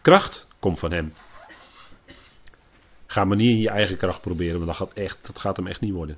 Kracht 0.00 0.46
komt 0.58 0.78
van 0.78 0.92
hem. 0.92 1.12
Ga 3.06 3.24
maar 3.24 3.36
niet 3.36 3.50
in 3.50 3.60
je 3.60 3.70
eigen 3.70 3.96
kracht 3.96 4.20
proberen, 4.20 4.54
want 4.54 4.66
dat 4.66 4.76
gaat, 4.76 4.92
echt, 4.92 5.26
dat 5.26 5.38
gaat 5.38 5.56
hem 5.56 5.66
echt 5.66 5.80
niet 5.80 5.92
worden. 5.92 6.16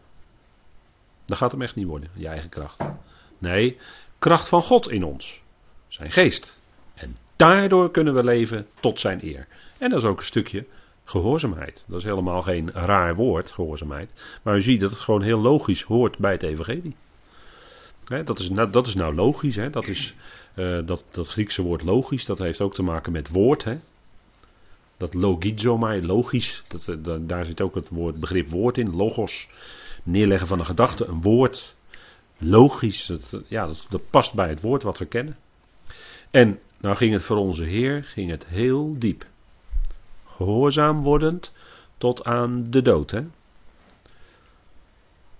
Dat 1.24 1.38
gaat 1.38 1.52
hem 1.52 1.62
echt 1.62 1.74
niet 1.74 1.86
worden, 1.86 2.08
je 2.14 2.28
eigen 2.28 2.48
kracht. 2.48 2.84
Nee, 3.38 3.78
kracht 4.18 4.48
van 4.48 4.62
God 4.62 4.90
in 4.90 5.04
ons. 5.04 5.42
Zijn 5.88 6.12
geest. 6.12 6.60
En 6.94 7.16
daardoor 7.36 7.90
kunnen 7.90 8.14
we 8.14 8.24
leven 8.24 8.66
tot 8.80 9.00
zijn 9.00 9.24
eer. 9.24 9.46
En 9.82 9.90
dat 9.90 10.02
is 10.02 10.08
ook 10.08 10.18
een 10.18 10.24
stukje 10.24 10.66
gehoorzaamheid. 11.04 11.84
Dat 11.88 11.98
is 11.98 12.04
helemaal 12.04 12.42
geen 12.42 12.70
raar 12.70 13.14
woord, 13.14 13.52
gehoorzaamheid. 13.52 14.38
Maar 14.42 14.56
u 14.56 14.62
ziet 14.62 14.80
dat 14.80 14.90
het 14.90 15.00
gewoon 15.00 15.22
heel 15.22 15.40
logisch 15.40 15.82
hoort 15.82 16.18
bij 16.18 16.32
het 16.32 16.42
evangelie. 16.42 16.96
dat, 18.24 18.38
is, 18.38 18.50
nou, 18.50 18.70
dat 18.70 18.86
is 18.86 18.94
nou 18.94 19.14
logisch. 19.14 19.58
Dat, 19.70 19.86
is, 19.86 20.14
uh, 20.54 20.86
dat, 20.86 21.04
dat 21.10 21.28
Griekse 21.28 21.62
woord 21.62 21.82
logisch, 21.82 22.24
dat 22.24 22.38
heeft 22.38 22.60
ook 22.60 22.74
te 22.74 22.82
maken 22.82 23.12
met 23.12 23.28
woord. 23.28 23.66
Dat 24.96 25.14
logizomai, 25.14 26.06
logisch, 26.06 26.62
dat, 26.68 26.88
eh, 26.88 27.14
daar 27.20 27.44
zit 27.44 27.60
ook 27.60 27.74
het 27.74 27.88
woord, 27.88 28.20
begrip 28.20 28.48
woord 28.48 28.78
in, 28.78 28.96
logos, 28.96 29.48
neerleggen 30.02 30.48
van 30.48 30.58
een 30.58 30.66
gedachte, 30.66 31.06
een 31.06 31.22
woord, 31.22 31.76
logisch, 32.38 33.06
dat, 33.06 33.42
ja, 33.48 33.66
dat, 33.66 33.86
dat 33.88 34.10
past 34.10 34.34
bij 34.34 34.48
het 34.48 34.60
woord 34.60 34.82
wat 34.82 34.98
we 34.98 35.06
kennen. 35.06 35.36
En 36.30 36.58
nou 36.80 36.96
ging 36.96 37.12
het 37.12 37.22
voor 37.22 37.36
onze 37.36 37.64
Heer, 37.64 38.04
ging 38.04 38.30
het 38.30 38.46
heel 38.46 38.98
diep. 38.98 39.30
Gehoorzaam 40.42 41.02
wordend 41.02 41.52
tot 41.98 42.24
aan 42.24 42.70
de 42.70 42.82
dood. 42.82 43.10
Hè? 43.10 43.24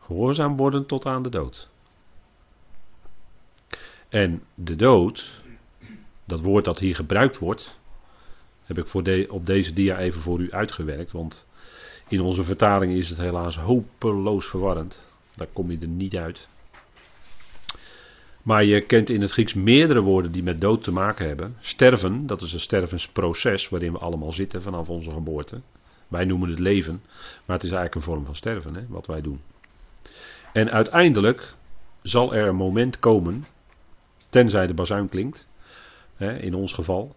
Gehoorzaam 0.01 0.57
wordend 0.57 0.89
tot 0.89 1.07
aan 1.07 1.23
de 1.23 1.29
dood. 1.29 1.69
En 4.09 4.43
de 4.55 4.77
dood, 4.77 5.43
dat 6.25 6.41
woord 6.41 6.65
dat 6.65 6.79
hier 6.79 6.95
gebruikt 6.95 7.39
wordt, 7.39 7.79
heb 8.65 8.79
ik 8.79 8.87
voor 8.87 9.27
op 9.29 9.47
deze 9.47 9.73
dia 9.73 9.99
even 9.99 10.21
voor 10.21 10.41
u 10.41 10.53
uitgewerkt. 10.53 11.13
Want 11.13 11.47
in 12.09 12.21
onze 12.21 12.45
vertaling 12.45 12.93
is 12.93 13.09
het 13.09 13.19
helaas 13.19 13.59
hopeloos 13.59 14.47
verwarrend. 14.47 15.01
Daar 15.35 15.49
kom 15.53 15.71
je 15.71 15.79
er 15.79 15.87
niet 15.87 16.17
uit. 16.17 16.49
Maar 18.43 18.65
je 18.65 18.81
kent 18.81 19.11
in 19.11 19.21
het 19.21 19.31
Grieks 19.31 19.55
meerdere 19.55 20.01
woorden 20.01 20.33
die 20.33 20.43
met 20.43 20.61
dood 20.61 20.85
te 20.85 20.93
maken 20.93 21.27
hebben. 21.27 21.57
Sterven, 21.61 22.27
dat 22.27 22.43
is 22.43 22.53
een 22.53 22.61
stervensproces 22.61 23.69
waarin 23.69 23.93
we 23.93 23.99
allemaal 23.99 24.33
zitten 24.33 24.63
vanaf 24.63 24.89
onze 24.89 25.11
geboorte. 25.11 25.61
Wij 26.09 26.25
noemen 26.25 26.51
het 26.51 26.59
leven, 26.59 27.03
maar 27.45 27.57
het 27.57 27.65
is 27.65 27.71
eigenlijk 27.71 27.95
een 27.95 28.13
vorm 28.13 28.25
van 28.25 28.37
sterven, 28.37 28.75
hè, 28.75 28.83
wat 28.89 29.07
wij 29.07 29.21
doen. 29.21 29.41
En 30.53 30.71
uiteindelijk 30.71 31.55
zal 32.03 32.35
er 32.35 32.49
een 32.49 32.57
moment 32.57 32.99
komen, 32.99 33.47
tenzij 34.29 34.67
de 34.67 34.75
bazuin 34.75 35.09
klinkt, 35.09 35.47
hè, 36.17 36.39
in 36.39 36.55
ons 36.55 36.73
geval, 36.73 37.15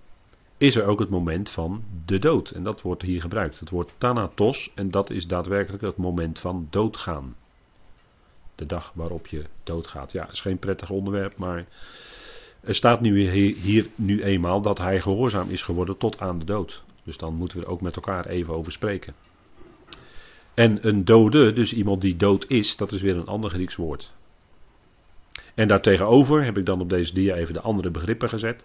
is 0.58 0.76
er 0.76 0.86
ook 0.86 1.00
het 1.00 1.10
moment 1.10 1.50
van 1.50 1.84
de 2.06 2.20
dood. 2.20 2.50
En 2.50 2.64
dat 2.64 2.82
wordt 2.82 3.02
hier 3.02 3.22
gebruikt. 3.22 3.60
Het 3.60 3.70
woord 3.70 3.94
thanatos 3.98 4.72
en 4.76 4.92
dat 4.92 5.10
is 5.10 5.28
daadwerkelijk 5.28 5.84
het 5.84 5.98
moment 5.98 6.40
van 6.40 6.68
doodgaan. 6.70 7.36
De 8.56 8.66
dag 8.66 8.92
waarop 8.94 9.28
je 9.28 9.44
doodgaat. 9.64 10.12
Ja, 10.12 10.32
is 10.32 10.42
geen 10.42 10.60
prettig 10.60 10.90
onderwerp, 10.90 11.38
maar 11.38 11.66
er 12.60 12.76
staat 12.76 13.02
nu 13.02 13.30
hier 13.52 13.88
nu 13.96 14.24
eenmaal 14.24 14.62
dat 14.62 14.78
hij 14.78 15.02
gehoorzaam 15.02 15.50
is 15.50 15.62
geworden 15.62 15.98
tot 15.98 16.20
aan 16.20 16.40
de 16.40 16.46
dood. 16.46 16.84
Dus 17.04 17.18
dan 17.18 17.36
moeten 17.36 17.58
we 17.58 17.66
er 17.66 17.72
ook 17.72 17.82
met 17.82 17.96
elkaar 17.96 18.26
even 18.26 18.54
over 18.54 18.72
spreken. 18.72 19.14
En 20.54 20.88
een 20.88 21.06
dode, 21.06 21.54
dus 21.54 21.74
iemand 21.74 22.02
die 22.02 22.16
dood 22.16 22.46
is, 22.48 22.76
dat 22.76 22.92
is 22.92 23.02
weer 23.02 23.16
een 23.16 23.28
ander 23.28 23.50
Grieks 23.50 23.76
woord. 23.76 24.12
En 25.56 25.68
daartegenover 25.68 26.44
heb 26.44 26.58
ik 26.58 26.66
dan 26.66 26.82
op 26.82 26.90
deze 26.90 27.14
dia 27.14 27.36
even 27.36 27.54
de 27.54 27.62
andere 27.62 27.92
begrippen 27.92 28.30
gezet. 28.30 28.64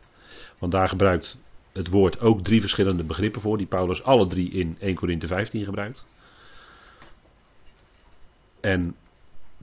Want 0.58 0.72
daar 0.72 0.88
gebruikt 0.88 1.38
het 1.72 1.88
woord 1.88 2.20
ook 2.20 2.40
drie 2.40 2.60
verschillende 2.60 3.04
begrippen 3.04 3.40
voor, 3.40 3.58
die 3.58 3.66
Paulus 3.66 4.02
alle 4.02 4.26
drie 4.26 4.50
in 4.50 4.76
1 4.78 4.94
Corinthe 4.94 5.26
15 5.26 5.64
gebruikt. 5.64 6.04
En 8.60 8.96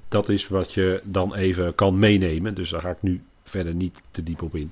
dat 0.07 0.29
is 0.29 0.47
wat 0.47 0.73
je 0.73 1.01
dan 1.03 1.35
even 1.35 1.75
kan 1.75 1.99
meenemen, 1.99 2.53
dus 2.53 2.69
daar 2.69 2.81
ga 2.81 2.89
ik 2.89 3.01
nu 3.01 3.23
verder 3.43 3.73
niet 3.73 4.01
te 4.11 4.23
diep 4.23 4.41
op 4.41 4.55
in. 4.55 4.71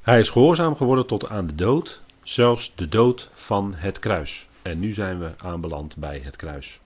Hij 0.00 0.20
is 0.20 0.30
gehoorzaam 0.30 0.76
geworden 0.76 1.06
tot 1.06 1.28
aan 1.28 1.46
de 1.46 1.54
dood, 1.54 2.02
zelfs 2.22 2.72
de 2.74 2.88
dood 2.88 3.30
van 3.34 3.74
het 3.74 3.98
kruis. 3.98 4.48
En 4.62 4.78
nu 4.78 4.92
zijn 4.92 5.18
we 5.18 5.32
aanbeland 5.36 5.96
bij 5.96 6.18
het 6.18 6.36
kruis. 6.36 6.80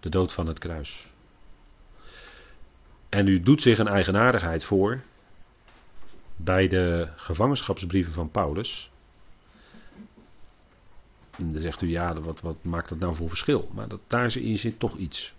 De 0.00 0.08
dood 0.08 0.32
van 0.32 0.46
het 0.46 0.58
kruis. 0.58 1.06
En 3.08 3.26
u 3.26 3.40
doet 3.40 3.62
zich 3.62 3.78
een 3.78 3.88
eigenaardigheid 3.88 4.64
voor 4.64 5.00
bij 6.36 6.68
de 6.68 7.08
gevangenschapsbrieven 7.16 8.12
van 8.12 8.30
Paulus. 8.30 8.90
En 11.38 11.52
dan 11.52 11.60
zegt 11.60 11.82
u, 11.82 11.88
ja, 11.90 12.20
wat, 12.20 12.40
wat 12.40 12.56
maakt 12.62 12.88
dat 12.88 12.98
nou 12.98 13.14
voor 13.14 13.28
verschil? 13.28 13.68
Maar 13.74 13.88
dat, 13.88 14.02
daar 14.06 14.30
zit 14.30 14.78
toch 14.78 14.96
iets. 14.96 15.34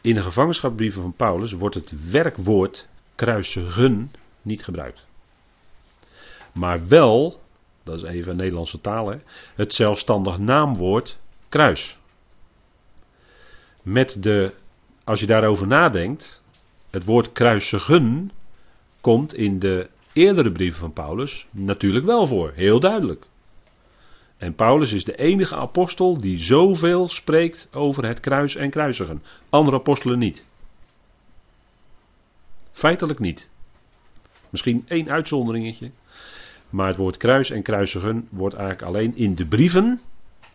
In 0.00 0.14
de 0.14 0.22
gevangenschapsbrieven 0.22 1.02
van 1.02 1.12
Paulus 1.12 1.52
wordt 1.52 1.74
het 1.74 2.10
werkwoord 2.10 2.88
kruisigen 3.14 4.12
niet 4.42 4.64
gebruikt. 4.64 5.06
Maar 6.52 6.88
wel, 6.88 7.42
dat 7.82 7.96
is 7.96 8.02
even 8.02 8.30
een 8.30 8.36
Nederlandse 8.36 8.80
taal, 8.80 9.08
hè, 9.08 9.16
het 9.54 9.74
zelfstandig 9.74 10.38
naamwoord 10.38 11.18
kruis. 11.48 11.98
Met 13.82 14.22
de, 14.22 14.54
als 15.04 15.20
je 15.20 15.26
daarover 15.26 15.66
nadenkt, 15.66 16.42
het 16.90 17.04
woord 17.04 17.32
kruisigen 17.32 18.30
komt 19.00 19.34
in 19.34 19.58
de 19.58 19.88
eerdere 20.12 20.52
brieven 20.52 20.80
van 20.80 20.92
Paulus 20.92 21.46
natuurlijk 21.50 22.04
wel 22.04 22.26
voor, 22.26 22.52
heel 22.54 22.80
duidelijk. 22.80 23.26
En 24.38 24.54
Paulus 24.54 24.92
is 24.92 25.04
de 25.04 25.16
enige 25.16 25.56
apostel 25.56 26.18
die 26.18 26.38
zoveel 26.38 27.08
spreekt 27.08 27.68
over 27.72 28.04
het 28.06 28.20
kruis 28.20 28.56
en 28.56 28.70
kruisigen. 28.70 29.22
Andere 29.48 29.76
apostelen 29.76 30.18
niet. 30.18 30.44
Feitelijk 32.72 33.18
niet. 33.18 33.50
Misschien 34.50 34.84
één 34.88 35.10
uitzonderingetje. 35.10 35.90
Maar 36.70 36.86
het 36.86 36.96
woord 36.96 37.16
kruis 37.16 37.50
en 37.50 37.62
kruisigen 37.62 38.28
wordt 38.30 38.54
eigenlijk 38.54 38.88
alleen 38.88 39.16
in 39.16 39.34
de 39.34 39.46
brieven, 39.46 40.00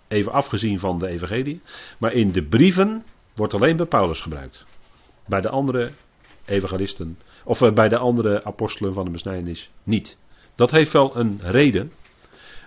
even 0.07 0.31
afgezien 0.31 0.79
van 0.79 0.99
de 0.99 1.07
evangelie, 1.07 1.61
maar 1.97 2.13
in 2.13 2.31
de 2.31 2.43
brieven 2.43 3.03
wordt 3.35 3.53
alleen 3.53 3.75
bij 3.75 3.85
Paulus 3.85 4.21
gebruikt. 4.21 4.65
Bij 5.25 5.41
de 5.41 5.49
andere 5.49 5.91
evangelisten 6.45 7.19
of 7.43 7.61
eh, 7.61 7.73
bij 7.73 7.89
de 7.89 7.97
andere 7.97 8.43
apostelen 8.43 8.93
van 8.93 9.05
de 9.05 9.11
besnijdenis 9.11 9.71
niet. 9.83 10.17
Dat 10.55 10.71
heeft 10.71 10.91
wel 10.91 11.15
een 11.15 11.39
reden. 11.43 11.91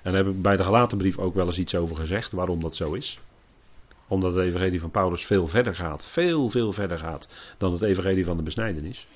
En 0.03 0.13
daar 0.13 0.25
heb 0.25 0.35
ik 0.35 0.43
bij 0.43 0.57
de 0.57 0.65
gelaten 0.65 0.99
brief 0.99 1.19
ook 1.19 1.35
wel 1.35 1.47
eens 1.47 1.59
iets 1.59 1.75
over 1.75 1.97
gezegd, 1.97 2.33
waarom 2.33 2.61
dat 2.61 2.77
zo 2.77 2.93
is. 2.93 3.21
Omdat 4.09 4.35
het 4.35 4.45
evangelie 4.45 4.81
van 4.81 4.91
Paulus 4.91 5.27
veel 5.27 5.49
verder 5.49 5.75
gaat, 5.75 6.07
veel, 6.07 6.51
veel 6.51 6.73
verder 6.73 6.99
gaat 6.99 7.29
dan 7.59 7.73
het 7.73 7.83
evangelie 7.83 8.25
van 8.25 8.37
de 8.37 8.43
besnijdenis. 8.43 9.07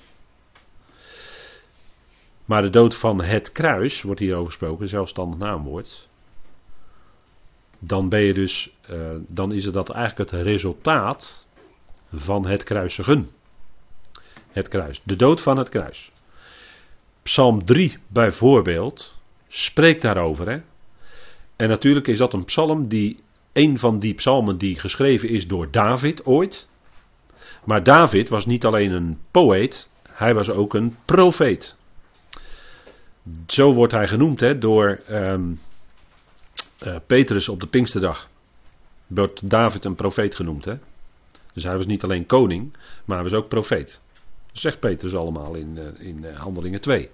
Maar 2.45 2.61
de 2.61 2.69
dood 2.69 2.95
van 2.95 3.21
het 3.21 3.51
kruis, 3.51 4.01
wordt 4.01 4.19
hier 4.19 4.35
over 4.35 4.47
gesproken, 4.47 4.87
zelfstandig 4.87 5.39
naamwoord. 5.39 6.07
Dan 7.79 8.09
ben 8.09 8.21
je 8.21 8.33
dus, 8.33 8.71
uh, 8.89 8.97
dan 9.27 9.51
is 9.51 9.65
het 9.65 9.73
dat 9.73 9.89
eigenlijk 9.89 10.31
het 10.31 10.41
resultaat 10.41 11.45
van 12.13 12.45
het 12.45 12.63
kruisigen 12.63 13.29
het 14.57 14.67
kruis. 14.67 15.01
De 15.03 15.15
dood 15.15 15.41
van 15.41 15.57
het 15.57 15.69
kruis. 15.69 16.11
Psalm 17.23 17.65
3 17.65 17.97
bijvoorbeeld 18.07 19.19
spreekt 19.47 20.01
daarover. 20.01 20.49
Hè? 20.49 20.61
En 21.57 21.69
natuurlijk 21.69 22.07
is 22.07 22.17
dat 22.17 22.33
een 22.33 22.45
psalm 22.45 22.87
die, 22.87 23.17
een 23.53 23.77
van 23.77 23.99
die 23.99 24.13
psalmen 24.13 24.57
die 24.57 24.79
geschreven 24.79 25.29
is 25.29 25.47
door 25.47 25.71
David 25.71 26.25
ooit. 26.25 26.67
Maar 27.63 27.83
David 27.83 28.29
was 28.29 28.45
niet 28.45 28.65
alleen 28.65 28.91
een 28.91 29.19
poëet, 29.31 29.89
hij 30.09 30.33
was 30.33 30.49
ook 30.49 30.73
een 30.73 30.95
profeet. 31.05 31.75
Zo 33.47 33.73
wordt 33.73 33.93
hij 33.93 34.07
genoemd 34.07 34.39
hè, 34.39 34.57
door 34.57 34.99
um, 35.09 35.59
uh, 36.85 36.95
Petrus 37.07 37.49
op 37.49 37.59
de 37.59 37.67
Pinksterdag. 37.67 38.29
Wordt 39.07 39.49
David 39.49 39.85
een 39.85 39.95
profeet 39.95 40.35
genoemd. 40.35 40.65
Hè? 40.65 40.75
Dus 41.53 41.63
hij 41.63 41.77
was 41.77 41.85
niet 41.85 42.03
alleen 42.03 42.25
koning, 42.25 42.73
maar 43.05 43.17
hij 43.17 43.29
was 43.29 43.39
ook 43.39 43.47
profeet 43.47 44.01
zegt 44.59 44.79
Petrus 44.79 45.15
allemaal 45.15 45.55
in, 45.55 45.77
eh, 45.77 46.07
in 46.07 46.25
eh, 46.25 46.39
Handelingen 46.39 46.81
2. 46.81 47.09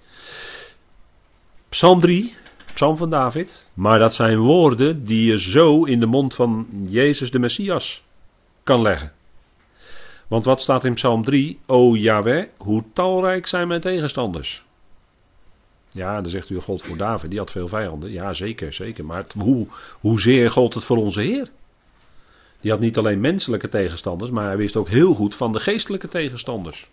Psalm 1.69 1.99
3, 1.99 2.35
Psalm 2.73 2.97
van 2.97 3.09
David. 3.09 3.67
Maar 3.73 3.99
dat 3.99 4.13
zijn 4.13 4.37
woorden 4.37 5.05
die 5.05 5.31
je 5.31 5.39
zo 5.39 5.83
in 5.83 5.99
de 5.99 6.05
mond 6.05 6.35
van 6.35 6.67
Jezus 6.87 7.31
de 7.31 7.39
Messias 7.39 8.03
kan 8.63 8.81
leggen. 8.81 9.11
Want 10.27 10.45
wat 10.45 10.61
staat 10.61 10.83
in 10.83 10.93
Psalm 10.93 11.23
3? 11.23 11.59
O 11.65 11.95
Yahweh, 11.95 12.47
hoe 12.57 12.83
talrijk 12.93 13.47
zijn 13.47 13.67
mijn 13.67 13.81
tegenstanders. 13.81 14.65
Ja, 15.89 16.21
dan 16.21 16.29
zegt 16.29 16.49
u 16.49 16.59
God 16.59 16.83
voor 16.83 16.97
David, 16.97 17.29
die 17.29 17.39
had 17.39 17.51
veel 17.51 17.67
vijanden. 17.67 18.11
Ja, 18.11 18.33
zeker, 18.33 18.73
zeker. 18.73 19.05
Maar 19.05 19.25
hoe, 19.37 19.67
hoezeer 19.99 20.51
gold 20.51 20.73
het 20.73 20.83
voor 20.83 20.97
onze 20.97 21.21
Heer? 21.21 21.49
Die 22.61 22.71
had 22.71 22.79
niet 22.79 22.97
alleen 22.97 23.19
menselijke 23.19 23.69
tegenstanders, 23.69 24.31
maar 24.31 24.45
hij 24.45 24.57
wist 24.57 24.75
ook 24.75 24.89
heel 24.89 25.13
goed 25.13 25.35
van 25.35 25.51
de 25.51 25.59
geestelijke 25.59 26.07
tegenstanders. 26.07 26.89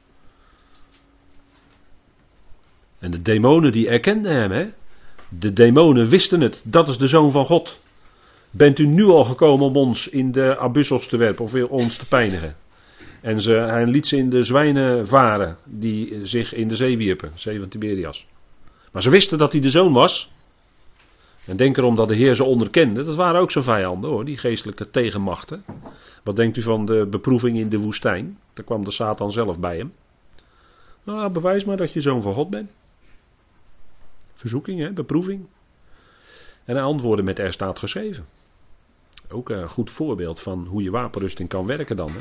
En 2.98 3.10
de 3.10 3.22
demonen 3.22 3.72
die 3.72 3.88
erkenden 3.88 4.32
hem, 4.32 4.50
hè? 4.50 4.68
De 5.38 5.52
demonen 5.52 6.06
wisten 6.06 6.40
het, 6.40 6.62
dat 6.64 6.88
is 6.88 6.98
de 6.98 7.06
zoon 7.06 7.30
van 7.30 7.44
God. 7.44 7.80
Bent 8.50 8.78
u 8.78 8.86
nu 8.86 9.04
al 9.04 9.24
gekomen 9.24 9.66
om 9.66 9.76
ons 9.76 10.08
in 10.08 10.32
de 10.32 10.58
abyssos 10.58 11.06
te 11.06 11.16
werpen 11.16 11.44
of 11.44 11.54
ons 11.54 11.96
te 11.96 12.06
pijnigen? 12.06 12.56
En 13.20 13.40
ze, 13.40 13.52
hij 13.52 13.86
liet 13.86 14.06
ze 14.06 14.16
in 14.16 14.30
de 14.30 14.44
zwijnen 14.44 15.06
varen 15.06 15.56
die 15.64 16.26
zich 16.26 16.54
in 16.54 16.68
de 16.68 16.76
zee 16.76 16.96
wierpen, 16.96 17.32
zee 17.34 17.58
van 17.58 17.68
Tiberias. 17.68 18.26
Maar 18.92 19.02
ze 19.02 19.10
wisten 19.10 19.38
dat 19.38 19.52
hij 19.52 19.60
de 19.60 19.70
zoon 19.70 19.92
was. 19.92 20.30
En 21.46 21.56
denk 21.56 21.76
erom 21.76 21.96
dat 21.96 22.08
de 22.08 22.14
Heer 22.14 22.34
ze 22.34 22.44
onderkende. 22.44 23.04
Dat 23.04 23.16
waren 23.16 23.40
ook 23.40 23.50
zijn 23.50 23.64
vijanden 23.64 24.10
hoor, 24.10 24.24
die 24.24 24.38
geestelijke 24.38 24.90
tegenmachten. 24.90 25.64
Wat 26.22 26.36
denkt 26.36 26.56
u 26.56 26.62
van 26.62 26.84
de 26.84 27.06
beproeving 27.10 27.58
in 27.58 27.68
de 27.68 27.78
woestijn? 27.78 28.38
Daar 28.54 28.64
kwam 28.64 28.84
de 28.84 28.90
Satan 28.90 29.32
zelf 29.32 29.60
bij 29.60 29.76
hem. 29.76 29.92
Nou, 31.04 31.32
bewijs 31.32 31.64
maar 31.64 31.76
dat 31.76 31.92
je 31.92 32.00
zoon 32.00 32.22
van 32.22 32.34
God 32.34 32.50
bent. 32.50 32.70
Verzoeking, 34.40 34.80
hè, 34.80 34.92
beproeving. 34.92 35.46
En 36.64 36.74
hij 36.74 36.84
antwoordde 36.84 37.22
met 37.22 37.38
er 37.38 37.52
staat 37.52 37.78
geschreven. 37.78 38.26
Ook 39.28 39.48
een 39.48 39.68
goed 39.68 39.90
voorbeeld 39.90 40.40
van 40.40 40.66
hoe 40.66 40.82
je 40.82 40.90
wapenrusting 40.90 41.48
kan 41.48 41.66
werken 41.66 41.96
dan. 41.96 42.10
Hè? 42.10 42.20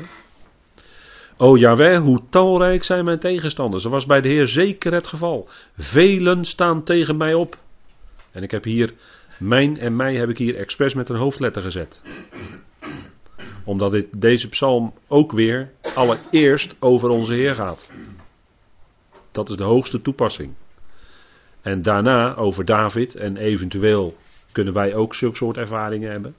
O 1.36 1.56
Jaweh, 1.56 2.00
hoe 2.00 2.20
talrijk 2.28 2.84
zijn 2.84 3.04
mijn 3.04 3.18
tegenstanders. 3.18 3.82
Dat 3.82 3.92
was 3.92 4.06
bij 4.06 4.20
de 4.20 4.28
Heer 4.28 4.48
zeker 4.48 4.92
het 4.92 5.06
geval. 5.06 5.48
Velen 5.76 6.44
staan 6.44 6.82
tegen 6.82 7.16
mij 7.16 7.34
op. 7.34 7.56
En 8.30 8.42
ik 8.42 8.50
heb 8.50 8.64
hier, 8.64 8.94
mijn 9.38 9.78
en 9.78 9.96
mij 9.96 10.14
heb 10.14 10.28
ik 10.28 10.38
hier 10.38 10.56
expres 10.56 10.94
met 10.94 11.08
een 11.08 11.16
hoofdletter 11.16 11.62
gezet. 11.62 12.00
Omdat 13.64 13.90
dit, 13.90 14.20
deze 14.20 14.48
psalm 14.48 14.92
ook 15.08 15.32
weer 15.32 15.70
allereerst 15.94 16.76
over 16.78 17.08
onze 17.08 17.32
Heer 17.32 17.54
gaat. 17.54 17.90
Dat 19.30 19.50
is 19.50 19.56
de 19.56 19.62
hoogste 19.62 20.02
toepassing. 20.02 20.54
En 21.62 21.82
daarna 21.82 22.34
over 22.34 22.64
David 22.64 23.14
en 23.14 23.36
eventueel 23.36 24.16
kunnen 24.52 24.74
wij 24.74 24.94
ook 24.94 25.14
zulke 25.14 25.36
soort 25.36 25.56
ervaringen 25.56 26.10
hebben. 26.10 26.34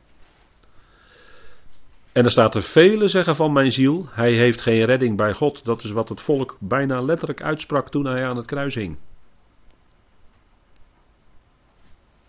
En 2.11 2.25
er 2.25 2.31
staat 2.31 2.55
er 2.55 2.63
velen 2.63 3.09
zeggen 3.09 3.35
van 3.35 3.53
mijn 3.53 3.71
ziel, 3.71 4.07
hij 4.11 4.31
heeft 4.31 4.61
geen 4.61 4.85
redding 4.85 5.17
bij 5.17 5.33
God. 5.33 5.65
Dat 5.65 5.83
is 5.83 5.91
wat 5.91 6.09
het 6.09 6.21
volk 6.21 6.55
bijna 6.59 7.01
letterlijk 7.01 7.41
uitsprak 7.41 7.89
toen 7.89 8.05
hij 8.05 8.25
aan 8.25 8.37
het 8.37 8.45
kruis 8.45 8.75
hing. 8.75 8.97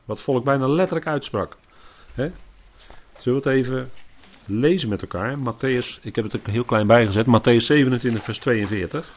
Wat 0.04 0.16
het 0.16 0.24
volk 0.24 0.44
bijna 0.44 0.68
letterlijk 0.68 1.06
uitsprak. 1.06 1.56
He? 2.14 2.30
Zullen 3.18 3.42
we 3.42 3.48
het 3.48 3.58
even 3.58 3.90
lezen 4.46 4.88
met 4.88 5.02
elkaar? 5.02 5.38
Matthäus, 5.38 6.02
ik 6.02 6.14
heb 6.16 6.24
het 6.24 6.32
er 6.32 6.50
heel 6.50 6.64
klein 6.64 6.86
bijgezet. 6.86 7.26
Matthäus 7.26 7.64
27 7.64 8.24
vers 8.24 8.38
42. 8.38 9.14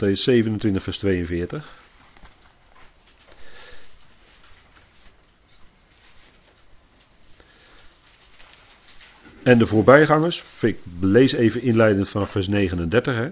Matthäus 0.00 0.22
27 0.22 0.82
vers 0.82 0.98
42. 0.98 1.62
En 9.42 9.58
de 9.58 9.66
voorbijgangers, 9.66 10.44
ik 10.60 10.78
lees 11.00 11.32
even 11.32 11.62
inleidend 11.62 12.08
vanaf 12.08 12.30
vers 12.30 12.48
39. 12.48 13.14
Hè. 13.16 13.30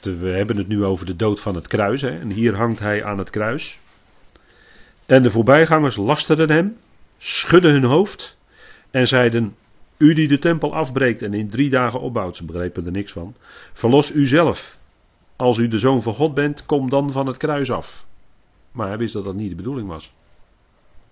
We 0.00 0.28
hebben 0.28 0.56
het 0.56 0.68
nu 0.68 0.84
over 0.84 1.06
de 1.06 1.16
dood 1.16 1.40
van 1.40 1.54
het 1.54 1.66
kruis. 1.66 2.00
Hè. 2.00 2.18
En 2.20 2.30
hier 2.30 2.54
hangt 2.54 2.78
hij 2.78 3.04
aan 3.04 3.18
het 3.18 3.30
kruis. 3.30 3.78
En 5.06 5.22
de 5.22 5.30
voorbijgangers 5.30 5.96
lasterden 5.96 6.50
hem, 6.50 6.76
schudden 7.18 7.72
hun 7.72 7.84
hoofd 7.84 8.36
en 8.90 9.06
zeiden: 9.06 9.56
U 9.96 10.14
die 10.14 10.28
de 10.28 10.38
tempel 10.38 10.74
afbreekt 10.74 11.22
en 11.22 11.34
in 11.34 11.50
drie 11.50 11.70
dagen 11.70 12.00
opbouwt, 12.00 12.36
ze 12.36 12.44
begrepen 12.44 12.86
er 12.86 12.92
niks 12.92 13.12
van, 13.12 13.34
verlos 13.72 14.12
u 14.12 14.26
zelf. 14.26 14.76
Als 15.36 15.58
u 15.58 15.68
de 15.68 15.78
zoon 15.78 16.02
van 16.02 16.14
God 16.14 16.34
bent, 16.34 16.66
kom 16.66 16.90
dan 16.90 17.12
van 17.12 17.26
het 17.26 17.36
kruis 17.36 17.70
af. 17.70 18.06
Maar 18.72 18.88
hij 18.88 18.98
wist 18.98 19.12
dat 19.12 19.24
dat 19.24 19.34
niet 19.34 19.48
de 19.50 19.56
bedoeling 19.56 19.88
was. 19.88 20.14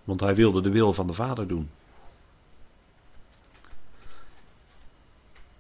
Want 0.05 0.21
hij 0.21 0.35
wilde 0.35 0.61
de 0.61 0.71
wil 0.71 0.93
van 0.93 1.07
de 1.07 1.13
Vader 1.13 1.47
doen. 1.47 1.71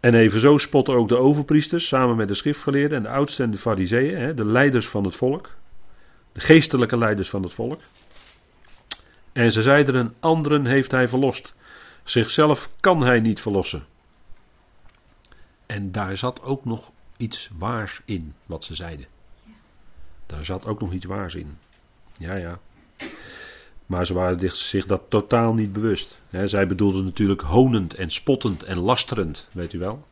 En 0.01 0.14
evenzo 0.14 0.59
spotten 0.59 0.94
ook 0.94 1.09
de 1.09 1.16
overpriesters 1.16 1.88
samen 1.88 2.16
met 2.16 2.29
de 2.29 2.35
schriftgeleerden 2.35 2.96
en 2.96 3.03
de 3.03 3.09
oudsten 3.09 3.44
en 3.44 3.51
de 3.51 3.59
fariseeën, 3.59 4.37
de 4.37 4.44
leiders 4.44 4.88
van 4.88 5.05
het 5.05 5.16
volk, 5.16 5.51
de 6.33 6.40
geestelijke 6.40 6.98
leiders 6.98 7.31
van 7.31 7.42
het 7.42 7.53
volk. 7.53 7.81
En 9.33 9.53
ze 9.53 9.62
zeiden 9.62 10.14
anderen 10.20 10.66
heeft 10.66 10.90
hij 10.90 11.09
verlost. 11.09 11.55
Zichzelf 12.05 12.70
kan 12.81 13.03
hij 13.03 13.20
niet 13.20 13.40
verlossen. 13.40 13.85
En 15.66 15.92
daar 15.92 16.16
zat 16.16 16.42
ook 16.42 16.64
nog 16.64 16.90
iets 17.16 17.51
waars 17.59 18.01
in, 18.05 18.35
wat 18.46 18.64
ze 18.64 18.75
zeiden. 18.75 19.07
Daar 20.27 20.44
zat 20.44 20.66
ook 20.66 20.81
nog 20.81 20.92
iets 20.92 21.05
waars 21.05 21.35
in. 21.35 21.59
Ja, 22.12 22.35
ja. 22.35 22.59
Maar 23.87 24.07
ze 24.07 24.14
waren 24.14 24.51
zich 24.51 24.87
dat 24.87 25.03
totaal 25.09 25.55
niet 25.55 25.72
bewust. 25.72 26.22
zij 26.44 26.66
bedoelden 26.66 27.05
natuurlijk 27.05 27.40
honend 27.40 27.94
en 27.94 28.11
spottend 28.11 28.62
en 28.62 28.79
lasterend, 28.79 29.48
weet 29.53 29.72
u 29.72 29.79
wel. 29.79 30.07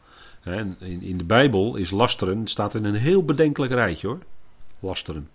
in, 0.45 1.03
in 1.03 1.19
de 1.19 1.25
Bijbel 1.25 1.77
is 1.77 1.91
lasteren, 1.91 2.47
staat 2.47 2.75
in 2.75 2.85
een 2.85 2.95
heel 2.95 3.25
bedenkelijk 3.25 3.73
rijtje 3.73 4.07
hoor. 4.07 4.19
Lasteren. 4.81 5.29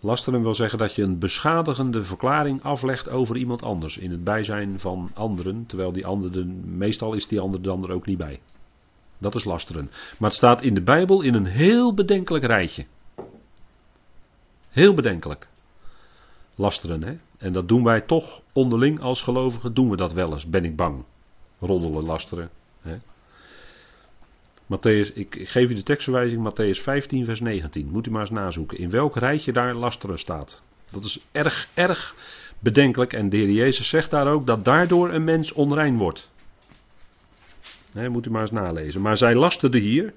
Lasteren 0.00 0.42
wil 0.42 0.54
zeggen 0.54 0.78
dat 0.78 0.94
je 0.94 1.02
een 1.02 1.18
beschadigende 1.18 2.04
verklaring 2.04 2.62
aflegt 2.62 3.08
over 3.08 3.36
iemand 3.36 3.62
anders. 3.62 3.98
In 3.98 4.10
het 4.10 4.24
bijzijn 4.24 4.80
van 4.80 5.10
anderen, 5.14 5.66
terwijl 5.66 5.92
die 5.92 6.06
anderen, 6.06 6.76
meestal 6.76 7.12
is 7.12 7.26
die 7.26 7.40
ander 7.40 7.62
dan 7.62 7.84
er 7.84 7.92
ook 7.92 8.06
niet 8.06 8.18
bij. 8.18 8.40
Dat 9.22 9.34
is 9.34 9.44
lasteren. 9.44 9.90
Maar 10.18 10.28
het 10.28 10.38
staat 10.38 10.62
in 10.62 10.74
de 10.74 10.82
Bijbel 10.82 11.20
in 11.22 11.34
een 11.34 11.46
heel 11.46 11.94
bedenkelijk 11.94 12.44
rijtje. 12.44 12.86
Heel 14.68 14.94
bedenkelijk 14.94 15.48
lasteren. 16.54 17.02
Hè? 17.02 17.16
En 17.38 17.52
dat 17.52 17.68
doen 17.68 17.84
wij 17.84 18.00
toch 18.00 18.40
onderling 18.52 19.00
als 19.00 19.22
gelovigen, 19.22 19.74
doen 19.74 19.90
we 19.90 19.96
dat 19.96 20.12
wel 20.12 20.32
eens, 20.32 20.46
ben 20.46 20.64
ik 20.64 20.76
bang. 20.76 21.04
Roddelen, 21.58 22.04
lasteren. 22.04 22.50
Hè? 22.82 22.98
Ik 25.14 25.38
geef 25.48 25.70
u 25.70 25.74
de 25.74 25.82
tekstverwijzing, 25.82 26.50
Matthäus 26.50 26.82
15, 26.82 27.24
vers 27.24 27.40
19. 27.40 27.88
Moet 27.90 28.06
u 28.06 28.10
maar 28.10 28.20
eens 28.20 28.30
nazoeken. 28.30 28.78
In 28.78 28.90
welk 28.90 29.16
rijtje 29.16 29.52
daar 29.52 29.74
lasteren 29.74 30.18
staat. 30.18 30.62
Dat 30.90 31.04
is 31.04 31.20
erg, 31.32 31.68
erg 31.74 32.14
bedenkelijk. 32.58 33.12
En 33.12 33.28
de 33.28 33.36
heer 33.36 33.50
Jezus 33.50 33.88
zegt 33.88 34.10
daar 34.10 34.26
ook 34.26 34.46
dat 34.46 34.64
daardoor 34.64 35.12
een 35.12 35.24
mens 35.24 35.52
onrein 35.52 35.96
wordt. 35.96 36.30
Moet 37.92 38.26
u 38.26 38.30
maar 38.30 38.40
eens 38.40 38.50
nalezen. 38.50 39.00
Maar 39.00 39.16
zij 39.16 39.34
lasterden 39.34 39.80
hier. 39.80 40.12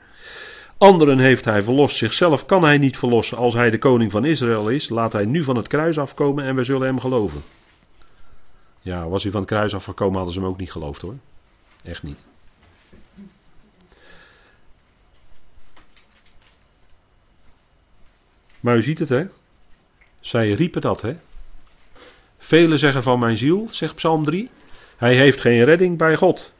Anderen 0.77 1.19
heeft 1.19 1.45
hij 1.45 1.63
verlost, 1.63 1.97
zichzelf 1.97 2.45
kan 2.45 2.63
hij 2.63 2.77
niet 2.77 2.97
verlossen. 2.97 3.38
Als 3.38 3.53
hij 3.53 3.69
de 3.69 3.77
koning 3.77 4.11
van 4.11 4.25
Israël 4.25 4.69
is, 4.69 4.89
laat 4.89 5.13
hij 5.13 5.25
nu 5.25 5.43
van 5.43 5.55
het 5.55 5.67
kruis 5.67 5.97
afkomen 5.97 6.43
en 6.43 6.55
we 6.55 6.63
zullen 6.63 6.88
hem 6.88 6.99
geloven. 6.99 7.41
Ja, 8.81 9.07
was 9.07 9.23
hij 9.23 9.31
van 9.31 9.41
het 9.41 9.49
kruis 9.49 9.73
afgekomen, 9.73 10.15
hadden 10.15 10.33
ze 10.33 10.39
hem 10.39 10.49
ook 10.49 10.57
niet 10.57 10.71
geloofd 10.71 11.01
hoor. 11.01 11.15
Echt 11.83 12.03
niet. 12.03 12.23
Maar 18.59 18.77
u 18.77 18.81
ziet 18.81 18.99
het 18.99 19.09
hè. 19.09 19.25
Zij 20.19 20.49
riepen 20.49 20.81
dat 20.81 21.01
hè. 21.01 21.15
Velen 22.38 22.79
zeggen 22.79 23.03
van 23.03 23.19
mijn 23.19 23.38
ziel, 23.38 23.67
zegt 23.71 23.95
Psalm 23.95 24.23
3. 24.23 24.49
Hij 24.97 25.15
heeft 25.17 25.41
geen 25.41 25.63
redding 25.63 25.97
bij 25.97 26.15
God. 26.15 26.53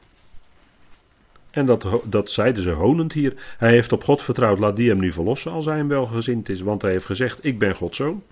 En 1.56 1.66
dat, 1.66 1.88
dat 2.04 2.32
zeiden 2.32 2.64
ze 2.64 2.70
honend 2.70 3.14
hier. 3.14 3.34
Hij 3.58 3.72
heeft 3.72 3.92
op 3.92 4.04
God 4.04 4.22
vertrouwd, 4.22 4.60
laat 4.60 4.76
die 4.76 4.90
hem 4.90 5.00
nu 5.00 5.12
verlossen 5.12 5.52
als 5.52 5.66
hij 5.66 5.78
hem 5.78 5.88
wel 5.88 6.06
gezind 6.06 6.50
is. 6.50 6.62
Want 6.62 6.82
hij 6.82 6.92
heeft 6.92 7.06
gezegd, 7.06 7.46
ik 7.46 7.60
ben 7.60 7.76
Gods 7.76 7.98
zoon. 7.98 8.24